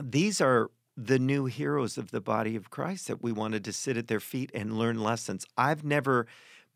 these 0.00 0.40
are 0.40 0.70
the 0.96 1.18
new 1.18 1.46
heroes 1.46 1.98
of 1.98 2.10
the 2.10 2.20
body 2.20 2.56
of 2.56 2.70
Christ 2.70 3.08
that 3.08 3.22
we 3.22 3.32
wanted 3.32 3.64
to 3.64 3.72
sit 3.72 3.96
at 3.96 4.08
their 4.08 4.20
feet 4.20 4.50
and 4.54 4.78
learn 4.78 5.02
lessons. 5.02 5.44
I've 5.56 5.84
never 5.84 6.26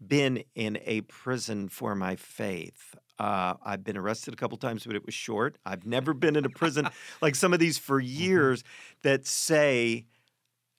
been 0.05 0.43
in 0.55 0.79
a 0.85 1.03
prison 1.03 1.69
for 1.69 1.95
my 1.95 2.17
faith. 2.17 2.95
Uh, 3.19 3.55
I've 3.65 3.83
been 3.83 3.97
arrested 3.97 4.35
a 4.35 4.37
couple 4.37 4.57
times, 4.59 4.85
but 4.85 4.95
it 4.95 5.05
was 5.05 5.15
short. 5.15 5.59
I've 5.67 5.85
never 5.85 6.15
been 6.15 6.37
in 6.37 6.45
a 6.45 6.51
prison 6.51 6.89
like 7.21 7.35
some 7.35 7.53
of 7.53 7.59
these 7.59 7.79
for 7.79 8.01
years 8.01 8.63
that 9.03 9.27
say, 9.27 10.07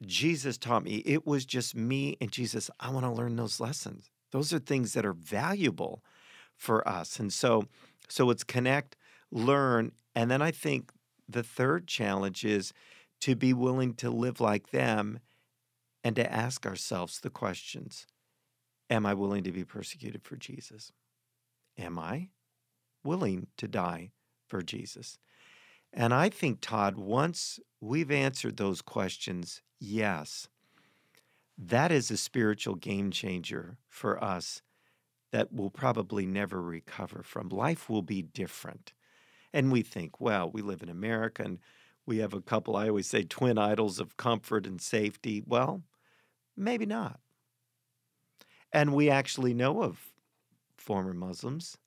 Jesus 0.06 0.58
taught 0.58 0.84
me. 0.84 0.98
It 1.06 1.28
was 1.28 1.46
just 1.46 1.76
me 1.76 2.16
and 2.22 2.32
Jesus. 2.32 2.70
I 2.80 2.90
want 2.90 3.06
to 3.06 3.12
learn 3.12 3.36
those 3.36 3.60
lessons. 3.60 4.10
Those 4.32 4.54
are 4.54 4.60
things 4.60 4.94
that 4.94 5.06
are 5.06 5.14
valuable 5.14 6.04
for 6.56 6.88
us. 6.88 7.20
And 7.20 7.34
so, 7.34 7.66
so 8.08 8.30
it's 8.30 8.44
connect, 8.44 8.96
learn, 9.32 9.92
and 10.16 10.32
then 10.32 10.42
I 10.42 10.52
think 10.52 10.92
the 11.28 11.44
third 11.44 11.88
challenge 11.88 12.46
is 12.46 12.74
to 13.22 13.36
be 13.36 13.54
willing 13.54 13.94
to 13.96 14.10
live 14.10 14.40
like 14.40 14.72
them 14.72 15.20
and 16.04 16.16
to 16.16 16.32
ask 16.32 16.66
ourselves 16.66 17.20
the 17.20 17.30
questions 17.30 18.08
Am 18.92 19.06
I 19.06 19.14
willing 19.14 19.44
to 19.44 19.52
be 19.52 19.64
persecuted 19.64 20.24
for 20.24 20.36
Jesus? 20.36 20.92
Am 21.78 22.00
I 22.00 22.30
willing 23.04 23.48
to 23.58 23.68
die 23.68 24.12
for 24.48 24.64
Jesus? 24.64 25.20
And 25.94 26.14
I 26.14 26.30
think, 26.30 26.60
Todd, 26.60 26.98
once 26.98 27.60
we've 27.80 28.12
answered 28.12 28.58
those 28.58 28.82
questions, 28.82 29.62
yes, 29.80 30.48
that 31.58 31.92
is 31.92 32.10
a 32.10 32.18
spiritual 32.18 32.76
game 32.76 33.12
changer 33.12 33.78
for 33.88 34.24
us 34.24 34.62
that 35.32 35.52
we'll 35.52 35.70
probably 35.70 36.26
never 36.26 36.62
recover 36.62 37.22
from. 37.24 37.50
Life 37.50 37.90
will 37.90 38.02
be 38.02 38.22
different. 38.22 38.94
And 39.54 39.72
we 39.72 39.82
think, 39.82 40.20
well, 40.20 40.50
we 40.50 40.62
live 40.62 40.82
in 40.82 40.90
America 40.90 41.44
and 41.44 41.60
we 42.10 42.18
have 42.18 42.34
a 42.34 42.42
couple, 42.42 42.76
I 42.76 42.90
always 42.90 43.06
say, 43.06 43.24
twin 43.24 43.60
idols 43.60 44.00
of 44.00 44.18
comfort 44.18 44.66
and 44.66 44.82
safety. 44.82 45.44
Well, 45.46 45.84
maybe 46.58 46.88
not. 46.88 47.20
And 48.74 48.94
we 48.94 49.12
actually 49.12 49.54
know 49.54 49.84
of 49.84 50.12
former 50.76 51.14
Muslims 51.14 51.78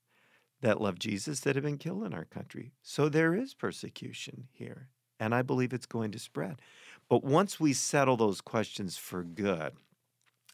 that 0.60 0.80
love 0.80 1.00
Jesus 1.00 1.40
that 1.40 1.56
have 1.56 1.64
been 1.64 1.76
killed 1.76 2.04
in 2.04 2.14
our 2.14 2.24
country. 2.24 2.70
So 2.82 3.08
there 3.08 3.34
is 3.34 3.52
persecution 3.52 4.46
here. 4.52 4.88
And 5.18 5.34
I 5.34 5.42
believe 5.42 5.72
it's 5.72 5.86
going 5.86 6.12
to 6.12 6.20
spread. 6.20 6.62
But 7.08 7.24
once 7.24 7.58
we 7.58 7.72
settle 7.72 8.16
those 8.16 8.40
questions 8.40 8.96
for 8.96 9.24
good, 9.24 9.72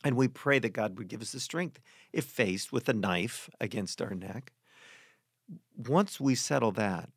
and 0.03 0.17
we 0.17 0.29
pray 0.29 0.59
that 0.61 0.73
God 0.73 0.97
would 0.97 1.09
give 1.09 1.21
us 1.21 1.33
the 1.33 1.41
strength 1.41 1.79
if 2.13 2.25
faced 2.25 2.73
with 2.73 2.89
a 2.89 2.95
knife 2.95 3.51
against 3.61 4.01
our 4.01 4.15
neck, 4.15 4.53
once 5.77 6.19
we 6.19 6.35
settle 6.35 6.73
that, 6.73 7.11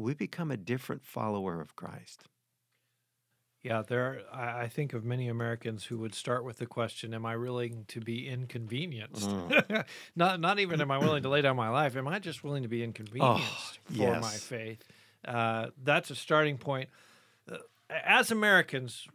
we 0.00 0.14
become 0.14 0.50
a 0.50 0.56
different 0.56 1.04
follower 1.04 1.60
of 1.60 1.76
Christ. 1.76 2.24
Yeah, 3.62 3.82
there. 3.86 4.22
I 4.32 4.62
I 4.62 4.68
think 4.68 4.94
of 4.94 5.04
many 5.04 5.28
Americans 5.28 5.84
who 5.84 5.98
would 5.98 6.14
start 6.14 6.44
with 6.44 6.56
the 6.56 6.66
question, 6.66 7.12
"Am 7.12 7.26
I 7.26 7.36
willing 7.36 7.84
to 7.88 8.00
be 8.00 8.26
inconvenienced?" 8.26 9.28
Mm. 9.28 9.84
not, 10.16 10.40
not 10.40 10.58
even 10.58 10.80
am 10.80 10.90
I 10.90 10.96
willing 10.98 11.22
to 11.24 11.28
lay 11.28 11.42
down 11.42 11.56
my 11.56 11.68
life. 11.68 11.94
Am 11.96 12.08
I 12.08 12.18
just 12.18 12.42
willing 12.42 12.62
to 12.62 12.68
be 12.68 12.82
inconvenienced 12.82 13.78
for 13.84 14.18
my 14.20 14.30
faith? 14.32 14.82
Uh, 15.24 15.66
that's 15.84 16.08
a 16.10 16.14
starting 16.14 16.56
point. 16.56 16.88
Uh, 17.50 17.58
as 17.90 18.30
Americans, 18.30 19.06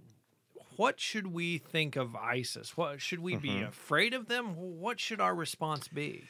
what 0.76 1.00
should 1.00 1.26
we 1.28 1.58
think 1.58 1.96
of 1.96 2.16
ISIS? 2.16 2.78
What 2.78 3.02
should 3.02 3.20
we 3.20 3.38
be 3.38 3.50
Mhm. 3.50 3.70
afraid 3.70 4.14
of 4.14 4.28
them? 4.28 4.56
What 4.56 5.00
should 5.00 5.20
our 5.20 5.34
response 5.34 5.88
be? 5.88 6.26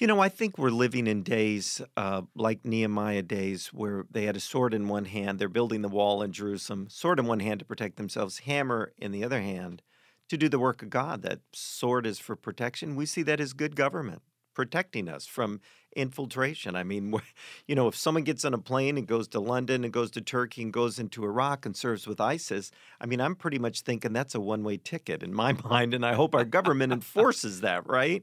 You 0.00 0.06
know, 0.06 0.20
I 0.20 0.28
think 0.28 0.58
we're 0.58 0.70
living 0.70 1.08
in 1.08 1.24
days 1.24 1.82
uh, 1.96 2.22
like 2.36 2.64
Nehemiah 2.64 3.22
days 3.22 3.72
where 3.72 4.06
they 4.08 4.26
had 4.26 4.36
a 4.36 4.40
sword 4.40 4.72
in 4.72 4.86
one 4.86 5.06
hand, 5.06 5.40
they're 5.40 5.48
building 5.48 5.82
the 5.82 5.88
wall 5.88 6.22
in 6.22 6.30
Jerusalem, 6.30 6.86
sword 6.88 7.18
in 7.18 7.26
one 7.26 7.40
hand 7.40 7.58
to 7.58 7.66
protect 7.66 7.96
themselves, 7.96 8.40
hammer 8.40 8.92
in 8.96 9.10
the 9.10 9.24
other 9.24 9.40
hand 9.40 9.82
to 10.28 10.36
do 10.36 10.48
the 10.48 10.60
work 10.60 10.82
of 10.82 10.90
God. 10.90 11.22
That 11.22 11.40
sword 11.52 12.06
is 12.06 12.20
for 12.20 12.36
protection. 12.36 12.94
We 12.94 13.06
see 13.06 13.22
that 13.22 13.40
as 13.40 13.52
good 13.52 13.74
government 13.74 14.22
protecting 14.54 15.08
us 15.08 15.26
from 15.26 15.60
infiltration. 15.96 16.76
I 16.76 16.84
mean, 16.84 17.12
you 17.66 17.74
know, 17.74 17.88
if 17.88 17.96
someone 17.96 18.22
gets 18.22 18.44
on 18.44 18.54
a 18.54 18.58
plane 18.58 18.98
and 18.98 19.06
goes 19.06 19.26
to 19.28 19.40
London 19.40 19.82
and 19.82 19.92
goes 19.92 20.12
to 20.12 20.20
Turkey 20.20 20.62
and 20.62 20.72
goes 20.72 21.00
into 21.00 21.24
Iraq 21.24 21.66
and 21.66 21.76
serves 21.76 22.06
with 22.06 22.20
ISIS, 22.20 22.70
I 23.00 23.06
mean, 23.06 23.20
I'm 23.20 23.34
pretty 23.34 23.58
much 23.58 23.80
thinking 23.80 24.12
that's 24.12 24.36
a 24.36 24.40
one 24.40 24.62
way 24.62 24.76
ticket 24.76 25.24
in 25.24 25.34
my 25.34 25.52
mind. 25.64 25.92
And 25.92 26.06
I 26.06 26.14
hope 26.14 26.36
our 26.36 26.44
government 26.44 26.92
enforces 26.92 27.62
that, 27.62 27.84
right? 27.88 28.22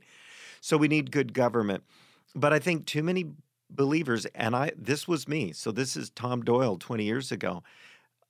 So 0.66 0.78
we 0.78 0.88
need 0.88 1.12
good 1.12 1.36
government. 1.36 1.84
But 2.34 2.52
I 2.52 2.58
think 2.58 2.88
too 2.88 3.04
many 3.04 3.26
believers, 3.70 4.26
and 4.34 4.56
I 4.56 4.72
this 4.76 5.08
was 5.08 5.28
me, 5.28 5.52
so 5.52 5.72
this 5.72 5.96
is 5.96 6.10
Tom 6.10 6.42
Doyle 6.42 6.78
20 6.78 7.04
years 7.04 7.32
ago, 7.32 7.62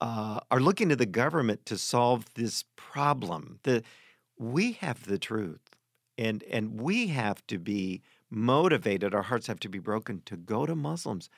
uh, 0.02 0.42
are 0.52 0.60
looking 0.60 0.90
to 0.90 0.98
the 0.98 1.06
government 1.06 1.66
to 1.68 1.78
solve 1.78 2.26
this 2.34 2.66
problem. 2.76 3.60
The 3.64 3.84
we 4.38 4.74
have 4.74 5.06
the 5.06 5.18
truth. 5.18 5.62
And 6.18 6.44
and 6.52 6.82
we 6.82 7.08
have 7.08 7.48
to 7.48 7.58
be 7.58 8.02
motivated, 8.30 9.16
our 9.16 9.22
hearts 9.22 9.48
have 9.48 9.62
to 9.62 9.70
be 9.70 9.80
broken 9.80 10.22
to 10.26 10.36
go 10.36 10.66
to 10.66 10.76
Muslims 10.76 11.30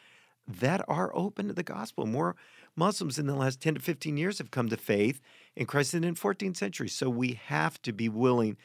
that 0.47 0.81
are 0.87 1.11
open 1.13 1.47
to 1.47 1.53
the 1.53 1.61
gospel. 1.61 2.07
More 2.07 2.35
Muslims 2.75 3.19
in 3.19 3.27
the 3.27 3.35
last 3.35 3.61
10 3.61 3.75
to 3.75 3.79
15 3.79 4.17
years 4.17 4.39
have 4.39 4.49
come 4.49 4.69
to 4.69 4.77
faith 4.77 5.21
in 5.55 5.67
Christ 5.67 5.91
than 5.91 6.03
in 6.03 6.15
14th 6.15 6.57
century. 6.57 6.89
So 6.89 7.07
we 7.07 7.39
have 7.45 7.79
to 7.83 7.93
be 7.93 8.09
willing 8.09 8.57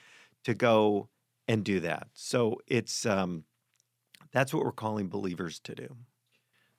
to 0.45 0.55
go 0.55 1.09
and 1.49 1.65
do 1.65 1.81
that. 1.81 2.09
So 2.15 2.61
it's 2.67 3.05
um, 3.07 3.45
that's 4.33 4.53
what 4.55 4.65
we're 4.65 4.73
calling 4.73 5.09
believers 5.09 5.59
to 5.61 5.75
do. 5.75 5.97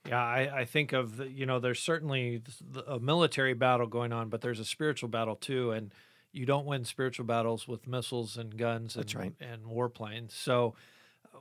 Yeah, 0.08 0.22
I, 0.22 0.60
I 0.62 0.66
think 0.66 0.92
of 0.92 1.18
the, 1.18 1.30
you 1.30 1.46
know 1.46 1.60
there's 1.60 1.80
certainly 1.80 2.42
a 2.88 3.00
military 3.00 3.54
battle 3.54 3.88
going 3.88 4.12
on, 4.12 4.30
but 4.30 4.42
there's 4.42 4.60
a 4.60 4.66
spiritual 4.66 5.10
battle 5.10 5.36
too, 5.36 5.72
and 5.72 5.94
you 6.32 6.46
don't 6.46 6.66
win 6.66 6.84
spiritual 6.84 7.26
battles 7.26 7.68
with 7.68 7.88
missiles 7.88 8.38
and 8.38 8.58
guns 8.58 8.96
and, 8.96 9.14
right. 9.16 9.34
and 9.40 9.64
warplanes. 9.64 10.32
So, 10.32 10.76
uh, 11.34 11.38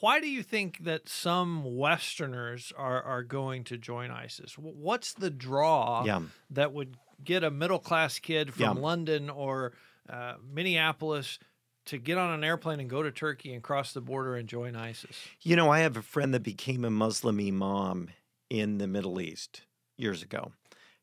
why 0.00 0.20
do 0.20 0.28
you 0.28 0.42
think 0.42 0.84
that 0.84 1.08
some 1.10 1.76
Westerners 1.76 2.72
are 2.76 3.02
are 3.02 3.22
going 3.22 3.64
to 3.64 3.76
join 3.76 4.10
ISIS? 4.10 4.56
What's 4.56 5.12
the 5.12 5.30
draw 5.30 6.04
Yeah. 6.04 6.22
that 6.50 6.72
would 6.72 6.96
get 7.22 7.44
a 7.44 7.50
middle 7.50 7.78
class 7.78 8.18
kid 8.18 8.54
from 8.54 8.62
Yeah. 8.62 8.70
London 8.82 9.28
or 9.28 9.72
uh, 10.08 10.34
Minneapolis 10.50 11.38
to 11.86 11.98
get 11.98 12.18
on 12.18 12.32
an 12.32 12.44
airplane 12.44 12.80
and 12.80 12.90
go 12.90 13.02
to 13.02 13.10
Turkey 13.10 13.54
and 13.54 13.62
cross 13.62 13.92
the 13.92 14.00
border 14.00 14.36
and 14.36 14.48
join 14.48 14.76
ISIS? 14.76 15.16
You 15.42 15.56
know, 15.56 15.70
I 15.70 15.80
have 15.80 15.96
a 15.96 16.02
friend 16.02 16.34
that 16.34 16.42
became 16.42 16.84
a 16.84 16.90
Muslim 16.90 17.40
imam 17.40 18.10
in 18.50 18.78
the 18.78 18.86
Middle 18.86 19.20
East 19.20 19.62
years 19.96 20.22
ago. 20.22 20.52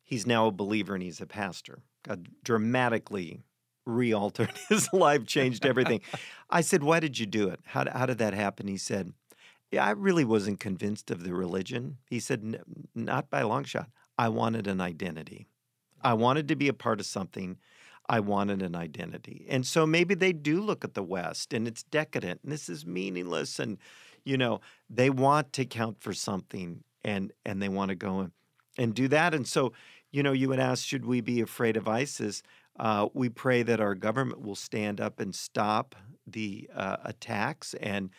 He's 0.03 0.27
now 0.27 0.47
a 0.47 0.51
believer 0.51 0.93
and 0.93 1.03
he's 1.03 1.21
a 1.21 1.25
pastor. 1.25 1.79
God 2.03 2.27
dramatically 2.43 3.41
re-altered 3.85 4.53
his 4.69 4.91
life, 4.93 5.25
changed 5.25 5.65
everything. 5.65 6.01
I 6.49 6.61
said, 6.61 6.83
"Why 6.83 6.99
did 6.99 7.19
you 7.19 7.25
do 7.25 7.49
it? 7.49 7.59
How, 7.65 7.85
how 7.91 8.05
did 8.05 8.17
that 8.19 8.33
happen?" 8.33 8.67
He 8.67 8.77
said, 8.77 9.13
"Yeah, 9.71 9.85
I 9.85 9.91
really 9.91 10.25
wasn't 10.25 10.59
convinced 10.59 11.11
of 11.11 11.23
the 11.23 11.33
religion." 11.33 11.97
He 12.09 12.19
said, 12.19 12.41
"N- 12.43 12.61
"Not 12.93 13.29
by 13.29 13.41
a 13.41 13.47
long 13.47 13.63
shot. 13.63 13.89
I 14.17 14.29
wanted 14.29 14.67
an 14.67 14.81
identity. 14.81 15.47
I 16.01 16.13
wanted 16.13 16.47
to 16.49 16.55
be 16.55 16.67
a 16.67 16.73
part 16.73 16.99
of 16.99 17.05
something." 17.05 17.57
I 18.09 18.19
wanted 18.19 18.61
an 18.61 18.75
identity. 18.75 19.45
And 19.49 19.65
so 19.65 19.85
maybe 19.85 20.13
they 20.13 20.33
do 20.33 20.61
look 20.61 20.83
at 20.83 20.93
the 20.93 21.03
West 21.03 21.53
and 21.53 21.67
it's 21.67 21.83
decadent 21.83 22.41
and 22.43 22.51
this 22.51 22.69
is 22.69 22.85
meaningless 22.85 23.59
and 23.59 23.77
you 24.25 24.37
know, 24.37 24.61
they 24.89 25.09
want 25.09 25.53
to 25.53 25.65
count 25.65 26.01
for 26.01 26.13
something 26.13 26.83
and 27.03 27.31
and 27.45 27.61
they 27.61 27.69
want 27.69 27.89
to 27.89 27.95
go 27.95 28.19
and, 28.19 28.31
and 28.77 28.93
do 28.93 29.07
that. 29.09 29.33
And 29.33 29.47
so, 29.47 29.73
you 30.11 30.23
know, 30.23 30.31
you 30.31 30.49
would 30.49 30.59
ask, 30.59 30.85
should 30.85 31.05
we 31.05 31.21
be 31.21 31.41
afraid 31.41 31.77
of 31.77 31.87
ISIS? 31.87 32.43
Uh, 32.79 33.07
we 33.13 33.29
pray 33.29 33.63
that 33.63 33.79
our 33.79 33.95
government 33.95 34.41
will 34.41 34.55
stand 34.55 34.99
up 34.99 35.19
and 35.19 35.35
stop 35.35 35.95
the 36.25 36.69
uh, 36.75 36.97
attacks 37.03 37.73
and 37.75 38.09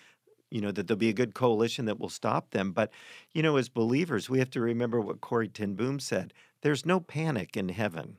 you 0.50 0.60
know 0.60 0.70
that 0.70 0.86
there'll 0.86 0.98
be 0.98 1.08
a 1.08 1.14
good 1.14 1.34
coalition 1.34 1.86
that 1.86 1.98
will 1.98 2.10
stop 2.10 2.50
them 2.50 2.70
but 2.70 2.90
you 3.32 3.42
know 3.42 3.56
as 3.56 3.70
believers 3.70 4.28
we 4.28 4.38
have 4.38 4.50
to 4.50 4.60
remember 4.60 5.00
what 5.00 5.22
corrie 5.22 5.48
ten 5.48 5.74
boom 5.74 5.98
said 5.98 6.34
there's 6.60 6.84
no 6.84 7.00
panic 7.00 7.56
in 7.56 7.70
heaven 7.70 8.18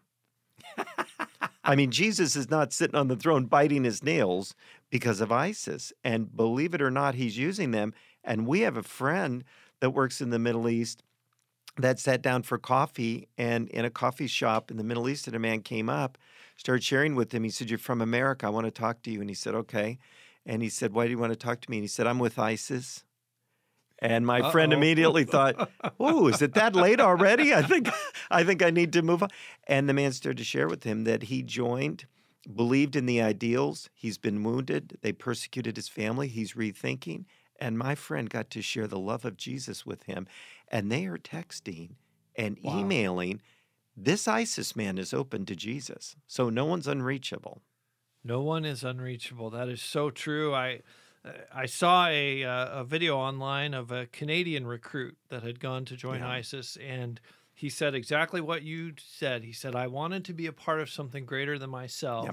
I 1.66 1.76
mean, 1.76 1.90
Jesus 1.90 2.36
is 2.36 2.50
not 2.50 2.72
sitting 2.72 2.96
on 2.96 3.08
the 3.08 3.16
throne 3.16 3.46
biting 3.46 3.84
his 3.84 4.04
nails 4.04 4.54
because 4.92 5.20
of 5.20 5.32
ISIS. 5.32 5.92
And 6.04 6.36
believe 6.36 6.76
it 6.76 6.82
or 6.82 6.92
not, 6.92 7.16
he's 7.16 7.38
using 7.38 7.72
them. 7.72 7.94
And 8.24 8.46
we 8.46 8.62
have 8.62 8.78
a 8.78 8.84
friend 8.84 9.44
that 9.80 9.90
works 9.90 10.22
in 10.22 10.30
the 10.30 10.40
Middle 10.40 10.70
East 10.70 11.02
that 11.78 12.00
sat 12.00 12.22
down 12.22 12.44
for 12.44 12.58
coffee 12.58 13.28
and 13.38 13.68
in 13.70 13.84
a 13.84 13.90
coffee 13.90 14.28
shop 14.28 14.72
in 14.72 14.78
the 14.78 14.84
Middle 14.84 15.10
East, 15.10 15.28
and 15.28 15.36
a 15.36 15.40
man 15.40 15.62
came 15.62 15.90
up, 15.90 16.18
started 16.56 16.84
sharing 16.84 17.16
with 17.16 17.34
him. 17.34 17.44
He 17.44 17.50
said, 17.50 17.70
You're 17.70 17.80
from 17.80 18.02
America. 18.02 18.46
I 18.46 18.50
want 18.50 18.66
to 18.66 18.72
talk 18.72 19.02
to 19.04 19.12
you. 19.12 19.20
And 19.20 19.30
he 19.30 19.36
said, 19.36 19.56
Okay. 19.56 19.98
And 20.46 20.62
he 20.62 20.70
said, 20.70 20.94
Why 20.94 21.06
do 21.06 21.12
you 21.12 21.18
want 21.18 21.34
to 21.34 21.38
talk 21.38 21.62
to 21.62 21.72
me? 21.72 21.78
And 21.78 21.84
he 21.84 21.90
said, 21.90 22.08
I'm 22.08 22.20
with 22.20 22.40
ISIS. 22.40 23.04
And 24.10 24.26
my 24.26 24.52
friend 24.52 24.72
Uh-oh. 24.72 24.78
immediately 24.78 25.24
thought, 25.24 25.70
"Oh, 26.00 26.28
is 26.28 26.42
it 26.42 26.54
that 26.54 26.76
late 26.76 27.00
already? 27.00 27.54
I 27.54 27.62
think, 27.64 27.90
I 28.30 28.44
think 28.44 28.62
I 28.62 28.70
need 28.70 28.94
to 28.94 29.02
move 29.02 29.24
on." 29.24 29.30
And 29.68 29.90
the 29.90 29.94
man 29.94 30.12
started 30.12 30.38
to 30.38 30.44
share 30.44 30.68
with 30.68 30.84
him 30.84 31.06
that 31.06 31.24
he 31.24 31.42
joined, 31.42 32.06
believed 32.54 32.96
in 32.96 33.08
the 33.08 33.22
ideals. 33.22 33.90
He's 33.94 34.18
been 34.18 34.44
wounded. 34.44 34.98
They 35.02 35.12
persecuted 35.12 35.76
his 35.76 35.88
family. 35.90 36.28
He's 36.28 36.54
rethinking. 36.54 37.26
And 37.60 37.78
my 37.78 37.96
friend 37.96 38.30
got 38.30 38.50
to 38.52 38.62
share 38.62 38.88
the 38.88 39.00
love 39.00 39.26
of 39.26 39.38
Jesus 39.38 39.86
with 39.86 40.04
him. 40.04 40.28
And 40.68 40.92
they 40.92 41.06
are 41.06 41.18
texting 41.18 41.96
and 42.36 42.58
Wow. 42.62 42.80
emailing. 42.80 43.42
This 43.98 44.28
ISIS 44.28 44.76
man 44.76 44.98
is 44.98 45.14
open 45.14 45.46
to 45.46 45.56
Jesus, 45.56 46.18
so 46.28 46.50
no 46.50 46.66
one's 46.66 46.88
unreachable. 46.88 47.62
No 48.24 48.42
one 48.42 48.66
is 48.66 48.84
unreachable. 48.84 49.50
That 49.50 49.70
is 49.70 49.82
so 49.82 50.10
true. 50.10 50.54
I 50.54 50.82
I 51.54 51.66
saw 51.66 52.08
a 52.08 52.44
uh, 52.44 52.82
a 52.82 52.84
video 52.84 53.18
online 53.18 53.74
of 53.74 53.92
a 53.92 54.06
Canadian 54.08 54.68
recruit 54.68 55.18
that 55.30 55.44
had 55.44 55.60
gone 55.60 55.86
to 55.86 55.96
join 55.96 56.20
Yeah. 56.20 56.30
ISIS, 56.30 56.78
and 56.78 57.20
he 57.54 57.70
said 57.70 57.96
exactly 57.96 58.42
what 58.42 58.64
you 58.64 58.94
said. 58.98 59.44
He 59.44 59.54
said, 59.54 59.76
"I 59.76 59.88
wanted 59.88 60.26
to 60.26 60.34
be 60.34 60.46
a 60.46 60.54
part 60.54 60.80
of 60.82 60.90
something 60.90 61.26
greater 61.26 61.58
than 61.58 61.70
myself." 61.70 62.30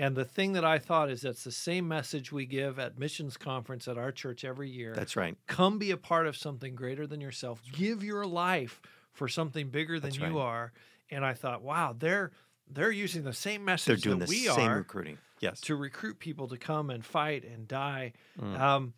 And 0.00 0.14
the 0.14 0.24
thing 0.24 0.52
that 0.52 0.64
I 0.64 0.78
thought 0.78 1.10
is 1.10 1.22
that's 1.22 1.42
the 1.42 1.50
same 1.50 1.88
message 1.88 2.30
we 2.30 2.46
give 2.46 2.78
at 2.78 2.98
missions 2.98 3.36
conference 3.36 3.88
at 3.88 3.98
our 3.98 4.12
church 4.12 4.44
every 4.44 4.70
year. 4.70 4.94
That's 4.94 5.16
right. 5.16 5.36
Come 5.48 5.78
be 5.78 5.90
a 5.90 5.96
part 5.96 6.28
of 6.28 6.36
something 6.36 6.76
greater 6.76 7.04
than 7.04 7.20
yourself. 7.20 7.60
Give 7.72 8.04
your 8.04 8.24
life 8.24 8.80
for 9.12 9.26
something 9.26 9.70
bigger 9.70 9.98
than 9.98 10.14
you 10.14 10.38
are. 10.38 10.72
And 11.10 11.24
I 11.24 11.34
thought, 11.34 11.62
wow, 11.62 11.96
they're 11.98 12.30
they're 12.70 12.92
using 12.92 13.24
the 13.24 13.32
same 13.32 13.64
message. 13.64 14.02
They're 14.02 14.10
doing 14.10 14.18
that 14.20 14.28
the 14.28 14.30
we 14.30 14.44
same 14.44 14.70
are 14.70 14.76
recruiting. 14.76 15.18
Yes. 15.40 15.60
to 15.62 15.76
recruit 15.76 16.18
people 16.18 16.48
to 16.48 16.56
come 16.56 16.90
and 16.90 17.04
fight 17.04 17.44
and 17.44 17.68
die. 17.68 18.12
Mm. 18.40 18.60
Um, 18.60 18.94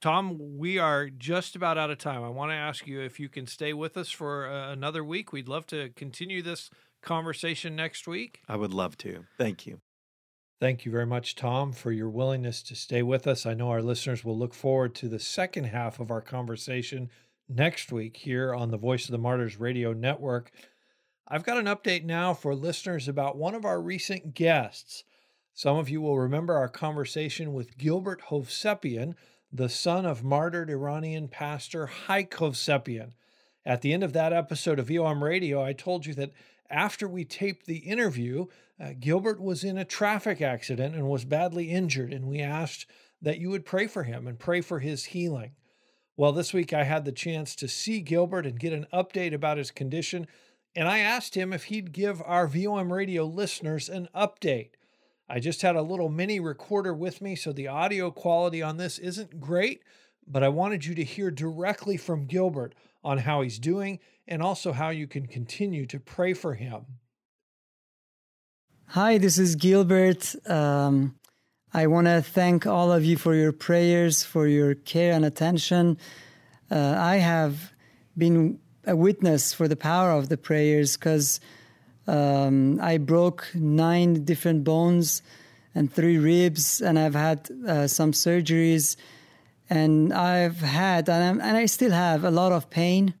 Tom, 0.00 0.58
we 0.58 0.78
are 0.78 1.10
just 1.10 1.54
about 1.54 1.76
out 1.76 1.90
of 1.90 1.98
time. 1.98 2.24
I 2.24 2.30
want 2.30 2.52
to 2.52 2.56
ask 2.56 2.86
you 2.86 3.00
if 3.00 3.20
you 3.20 3.28
can 3.28 3.46
stay 3.46 3.74
with 3.74 3.96
us 3.96 4.10
for 4.10 4.50
uh, 4.50 4.72
another 4.72 5.04
week. 5.04 5.32
We'd 5.32 5.48
love 5.48 5.66
to 5.68 5.90
continue 5.90 6.40
this 6.40 6.70
conversation 7.02 7.76
next 7.76 8.08
week. 8.08 8.40
I 8.48 8.56
would 8.56 8.72
love 8.72 8.96
to. 8.98 9.24
Thank 9.36 9.66
you. 9.66 9.80
Thank 10.58 10.84
you 10.84 10.92
very 10.92 11.06
much, 11.06 11.36
Tom, 11.36 11.72
for 11.72 11.90
your 11.90 12.10
willingness 12.10 12.62
to 12.64 12.74
stay 12.74 13.02
with 13.02 13.26
us. 13.26 13.46
I 13.46 13.54
know 13.54 13.70
our 13.70 13.82
listeners 13.82 14.24
will 14.24 14.36
look 14.36 14.52
forward 14.52 14.94
to 14.96 15.08
the 15.08 15.18
second 15.18 15.64
half 15.64 16.00
of 16.00 16.10
our 16.10 16.20
conversation 16.20 17.10
next 17.48 17.90
week 17.90 18.18
here 18.18 18.54
on 18.54 18.70
the 18.70 18.76
Voice 18.76 19.06
of 19.06 19.12
the 19.12 19.18
Martyrs 19.18 19.58
Radio 19.58 19.92
Network. 19.92 20.50
I've 21.26 21.44
got 21.44 21.58
an 21.58 21.64
update 21.66 22.04
now 22.04 22.34
for 22.34 22.54
listeners 22.54 23.08
about 23.08 23.36
one 23.36 23.54
of 23.54 23.64
our 23.64 23.80
recent 23.80 24.34
guests. 24.34 25.04
Some 25.54 25.76
of 25.76 25.88
you 25.88 26.00
will 26.00 26.18
remember 26.18 26.54
our 26.54 26.68
conversation 26.68 27.52
with 27.52 27.76
Gilbert 27.76 28.22
Hovsepian 28.30 29.14
the 29.52 29.68
son 29.68 30.06
of 30.06 30.22
martyred 30.22 30.70
Iranian 30.70 31.28
pastor 31.28 31.86
Haik 31.86 32.30
Hovsepian. 32.30 33.12
At 33.66 33.82
the 33.82 33.92
end 33.92 34.02
of 34.02 34.12
that 34.12 34.32
episode 34.32 34.78
of 34.78 34.88
VOM 34.88 35.22
Radio, 35.22 35.62
I 35.62 35.72
told 35.72 36.06
you 36.06 36.14
that 36.14 36.32
after 36.70 37.08
we 37.08 37.24
taped 37.24 37.66
the 37.66 37.78
interview, 37.78 38.46
uh, 38.80 38.92
Gilbert 38.98 39.40
was 39.40 39.64
in 39.64 39.76
a 39.76 39.84
traffic 39.84 40.40
accident 40.40 40.94
and 40.94 41.08
was 41.08 41.24
badly 41.24 41.70
injured, 41.70 42.12
and 42.12 42.26
we 42.26 42.40
asked 42.40 42.86
that 43.20 43.38
you 43.38 43.50
would 43.50 43.66
pray 43.66 43.86
for 43.86 44.04
him 44.04 44.26
and 44.26 44.38
pray 44.38 44.60
for 44.60 44.78
his 44.78 45.06
healing. 45.06 45.52
Well, 46.16 46.32
this 46.32 46.54
week 46.54 46.72
I 46.72 46.84
had 46.84 47.04
the 47.04 47.12
chance 47.12 47.54
to 47.56 47.68
see 47.68 48.00
Gilbert 48.00 48.46
and 48.46 48.58
get 48.58 48.72
an 48.72 48.86
update 48.92 49.34
about 49.34 49.58
his 49.58 49.70
condition, 49.70 50.26
and 50.76 50.86
I 50.86 50.98
asked 50.98 51.34
him 51.34 51.52
if 51.52 51.64
he'd 51.64 51.92
give 51.92 52.22
our 52.24 52.46
VOM 52.46 52.92
radio 52.92 53.24
listeners 53.24 53.88
an 53.88 54.08
update. 54.14 54.70
I 55.32 55.38
just 55.38 55.62
had 55.62 55.76
a 55.76 55.82
little 55.82 56.08
mini 56.08 56.40
recorder 56.40 56.92
with 56.92 57.22
me, 57.22 57.36
so 57.36 57.52
the 57.52 57.68
audio 57.68 58.10
quality 58.10 58.62
on 58.62 58.78
this 58.78 58.98
isn't 58.98 59.38
great, 59.38 59.80
but 60.26 60.42
I 60.42 60.48
wanted 60.48 60.84
you 60.84 60.96
to 60.96 61.04
hear 61.04 61.30
directly 61.30 61.96
from 61.96 62.26
Gilbert 62.26 62.74
on 63.04 63.18
how 63.18 63.42
he's 63.42 63.60
doing 63.60 64.00
and 64.26 64.42
also 64.42 64.72
how 64.72 64.90
you 64.90 65.06
can 65.06 65.28
continue 65.28 65.86
to 65.86 66.00
pray 66.00 66.34
for 66.34 66.54
him. 66.54 66.84
Hi, 68.88 69.18
this 69.18 69.38
is 69.38 69.54
Gilbert. 69.54 70.34
Um, 70.50 71.14
I 71.72 71.86
want 71.86 72.08
to 72.08 72.22
thank 72.22 72.66
all 72.66 72.90
of 72.90 73.04
you 73.04 73.16
for 73.16 73.32
your 73.32 73.52
prayers, 73.52 74.24
for 74.24 74.48
your 74.48 74.74
care 74.74 75.12
and 75.12 75.24
attention. 75.24 75.96
Uh, 76.72 76.96
I 76.98 77.18
have 77.18 77.72
been 78.18 78.58
a 78.84 78.96
witness 78.96 79.54
for 79.54 79.68
the 79.68 79.76
power 79.76 80.10
of 80.10 80.28
the 80.28 80.36
prayers 80.36 80.96
because 80.96 81.38
um, 82.10 82.80
I 82.80 82.98
broke 82.98 83.46
nine 83.54 84.24
different 84.24 84.64
bones 84.64 85.22
and 85.76 85.92
three 85.92 86.18
ribs, 86.18 86.82
and 86.82 86.98
I've 86.98 87.14
had 87.14 87.48
uh, 87.66 87.86
some 87.86 88.10
surgeries, 88.10 88.96
and 89.68 90.12
I've 90.12 90.60
had, 90.60 91.08
and, 91.08 91.40
and, 91.40 91.56
i 91.56 91.66
still 91.66 91.92
have, 91.92 92.24
a 92.24 92.30
lot 92.30 92.50
of 92.50 92.68
pain. 92.68 93.14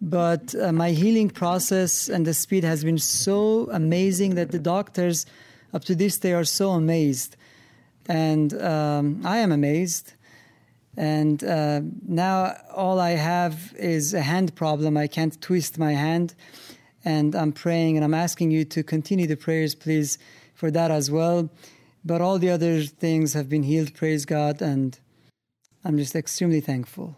But 0.00 0.54
uh, 0.54 0.70
my 0.70 0.90
healing 0.90 1.28
process 1.30 2.08
and 2.08 2.24
the 2.24 2.34
speed 2.34 2.62
has 2.62 2.84
been 2.84 2.98
so 2.98 3.68
amazing 3.72 4.36
that 4.36 4.52
the 4.52 4.60
doctors, 4.60 5.26
up 5.72 5.84
to 5.86 5.96
this 5.96 6.16
day, 6.18 6.34
are 6.34 6.44
so 6.44 6.70
amazed. 6.70 7.36
And 8.06 8.54
um, 8.62 9.22
I 9.24 9.38
am 9.38 9.50
amazed. 9.50 10.12
And 10.96 11.42
uh, 11.42 11.80
now 12.06 12.56
all 12.72 13.00
I 13.00 13.12
have 13.12 13.74
is 13.76 14.14
a 14.14 14.20
hand 14.20 14.54
problem. 14.54 14.96
I 14.96 15.08
can't 15.08 15.40
twist 15.40 15.78
my 15.78 15.94
hand 15.94 16.36
and 17.04 17.34
I'm 17.34 17.52
praying 17.52 17.96
and 17.96 18.04
I'm 18.04 18.14
asking 18.14 18.50
you 18.50 18.64
to 18.66 18.82
continue 18.82 19.26
the 19.26 19.36
prayers, 19.36 19.74
please, 19.74 20.18
for 20.54 20.70
that 20.70 20.90
as 20.90 21.10
well. 21.10 21.50
But 22.04 22.20
all 22.20 22.38
the 22.38 22.50
other 22.50 22.82
things 22.82 23.32
have 23.32 23.48
been 23.48 23.62
healed, 23.62 23.94
praise 23.94 24.24
God, 24.24 24.60
and 24.60 24.98
I'm 25.84 25.96
just 25.96 26.14
extremely 26.14 26.60
thankful. 26.60 27.16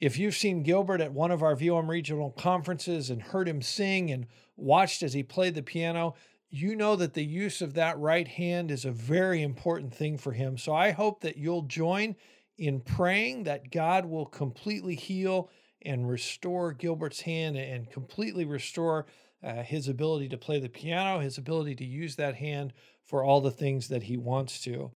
If 0.00 0.18
you've 0.18 0.34
seen 0.34 0.64
Gilbert 0.64 1.00
at 1.00 1.12
one 1.12 1.30
of 1.30 1.42
our 1.42 1.54
VOM 1.54 1.88
regional 1.88 2.30
conferences 2.32 3.08
and 3.08 3.22
heard 3.22 3.48
him 3.48 3.62
sing 3.62 4.10
and 4.10 4.26
watched 4.56 5.02
as 5.02 5.12
he 5.12 5.22
played 5.22 5.54
the 5.54 5.62
piano, 5.62 6.14
you 6.50 6.76
know 6.76 6.96
that 6.96 7.14
the 7.14 7.24
use 7.24 7.62
of 7.62 7.74
that 7.74 7.98
right 7.98 8.26
hand 8.26 8.70
is 8.70 8.84
a 8.84 8.90
very 8.90 9.42
important 9.42 9.94
thing 9.94 10.18
for 10.18 10.32
him. 10.32 10.58
So 10.58 10.74
I 10.74 10.90
hope 10.90 11.20
that 11.20 11.36
you'll 11.36 11.62
join 11.62 12.16
in 12.58 12.80
praying 12.80 13.44
that 13.44 13.70
God 13.70 14.04
will 14.04 14.26
completely 14.26 14.94
heal 14.94 15.50
and 15.84 16.08
restore 16.08 16.72
Gilbert's 16.72 17.22
hand 17.22 17.56
and 17.56 17.90
completely 17.90 18.44
restore 18.44 19.06
uh, 19.42 19.62
his 19.62 19.88
ability 19.88 20.28
to 20.28 20.38
play 20.38 20.60
the 20.60 20.68
piano, 20.68 21.20
his 21.20 21.38
ability 21.38 21.74
to 21.76 21.84
use 21.84 22.16
that 22.16 22.36
hand 22.36 22.72
for 23.04 23.24
all 23.24 23.40
the 23.40 23.50
things 23.50 23.88
that 23.88 24.04
he 24.04 24.16
wants 24.16 24.60
to. 24.62 24.92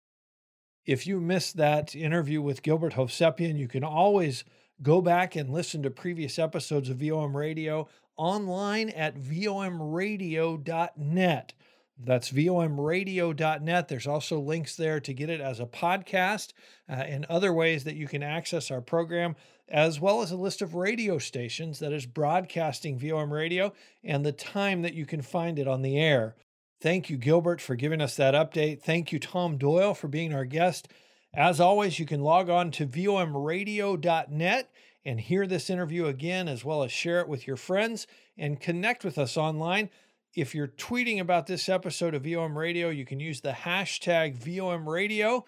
If 0.85 1.07
you 1.07 1.21
missed 1.21 1.57
that 1.57 1.97
interview 1.97 2.43
with 2.43 2.63
Gilbert 2.63 2.93
Hovsepian, 2.93 3.59
you 3.59 3.69
can 3.69 3.83
always 3.83 4.45
go 4.83 5.01
back 5.01 5.35
and 5.35 5.49
listen 5.51 5.83
to 5.83 5.91
previous 5.91 6.39
episodes 6.39 6.91
of 6.91 6.99
VOM 6.99 7.35
Radio 7.37 7.89
online 8.17 8.91
at 8.91 9.17
vomradio.net. 9.17 11.53
That's 11.97 12.31
vomradio.net. 12.31 13.89
There's 13.89 14.07
also 14.07 14.41
links 14.41 14.77
there 14.77 15.01
to 15.01 15.15
get 15.15 15.31
it 15.31 15.41
as 15.41 15.61
a 15.61 15.67
podcast 15.67 16.53
uh, 16.89 16.95
and 16.95 17.25
other 17.27 17.53
ways 17.53 17.85
that 17.85 17.97
you 17.97 18.09
can 18.09 18.23
access 18.23 18.71
our 18.71 18.81
program 18.81 19.37
as 19.69 20.01
well 20.01 20.21
as 20.21 20.31
a 20.31 20.37
list 20.37 20.61
of 20.61 20.75
radio 20.75 21.19
stations 21.19 21.79
that 21.79 21.93
is 21.93 22.05
broadcasting 22.07 22.99
VOM 22.99 23.33
radio 23.33 23.73
and 24.03 24.25
the 24.25 24.33
time 24.33 24.83
that 24.83 24.95
you 24.95 25.07
can 25.07 25.23
find 25.23 25.59
it 25.59 25.69
on 25.69 25.83
the 25.83 25.99
air. 25.99 26.35
Thank 26.81 27.09
you, 27.09 27.17
Gilbert, 27.17 27.61
for 27.61 27.77
giving 27.77 28.03
us 28.03 28.17
that 28.17 28.35
update. 28.35 28.83
Thank 28.83 29.13
you, 29.13 29.19
Tom 29.19 29.57
Doyle, 29.57 29.95
for 29.95 30.09
being 30.09 30.35
our 30.35 30.45
guest. 30.45 30.89
As 31.33 31.61
always, 31.61 31.99
you 31.99 32.07
can 32.07 32.21
log 32.21 32.51
on 32.51 32.71
to 32.73 32.87
vomradio.net 32.87 34.71
and 35.07 35.21
hear 35.21 35.47
this 35.47 35.71
interview 35.71 36.07
again, 36.07 36.49
as 36.49 36.65
well 36.65 36.83
as 36.83 36.93
share 36.93 37.21
it 37.21 37.29
with 37.29 37.47
your 37.47 37.57
friends 37.57 38.07
and 38.37 38.61
connect 38.61 39.05
with 39.05 39.19
us 39.19 39.37
online. 39.37 39.91
If 40.35 40.53
you're 40.53 40.67
tweeting 40.67 41.21
about 41.21 41.47
this 41.47 41.69
episode 41.69 42.13
of 42.13 42.25
VOM 42.25 42.59
Radio, 42.59 42.89
you 42.89 43.05
can 43.05 43.21
use 43.21 43.41
the 43.41 43.53
hashtag 43.53 44.35
VOM 44.35 44.89
Radio. 44.89 45.45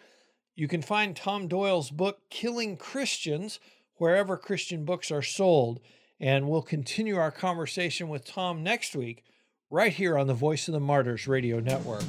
You 0.55 0.69
can 0.69 0.81
find 0.81 1.17
Tom 1.17 1.49
Doyle's 1.49 1.91
book, 1.91 2.21
Killing 2.31 2.77
Christians 2.77 3.59
wherever 3.97 4.37
Christian 4.37 4.85
books 4.85 5.11
are 5.11 5.23
sold. 5.23 5.81
And 6.21 6.49
we'll 6.49 6.63
continue 6.63 7.17
our 7.17 7.33
conversation 7.33 8.09
with 8.09 8.25
Tom 8.25 8.63
next 8.63 8.95
week, 8.95 9.25
right 9.71 9.93
here 9.93 10.17
on 10.17 10.29
the 10.29 10.35
Voice 10.35 10.69
of 10.69 10.73
the 10.73 10.81
Martyrs 10.81 11.27
Radio 11.27 11.59
Network. 11.59 12.05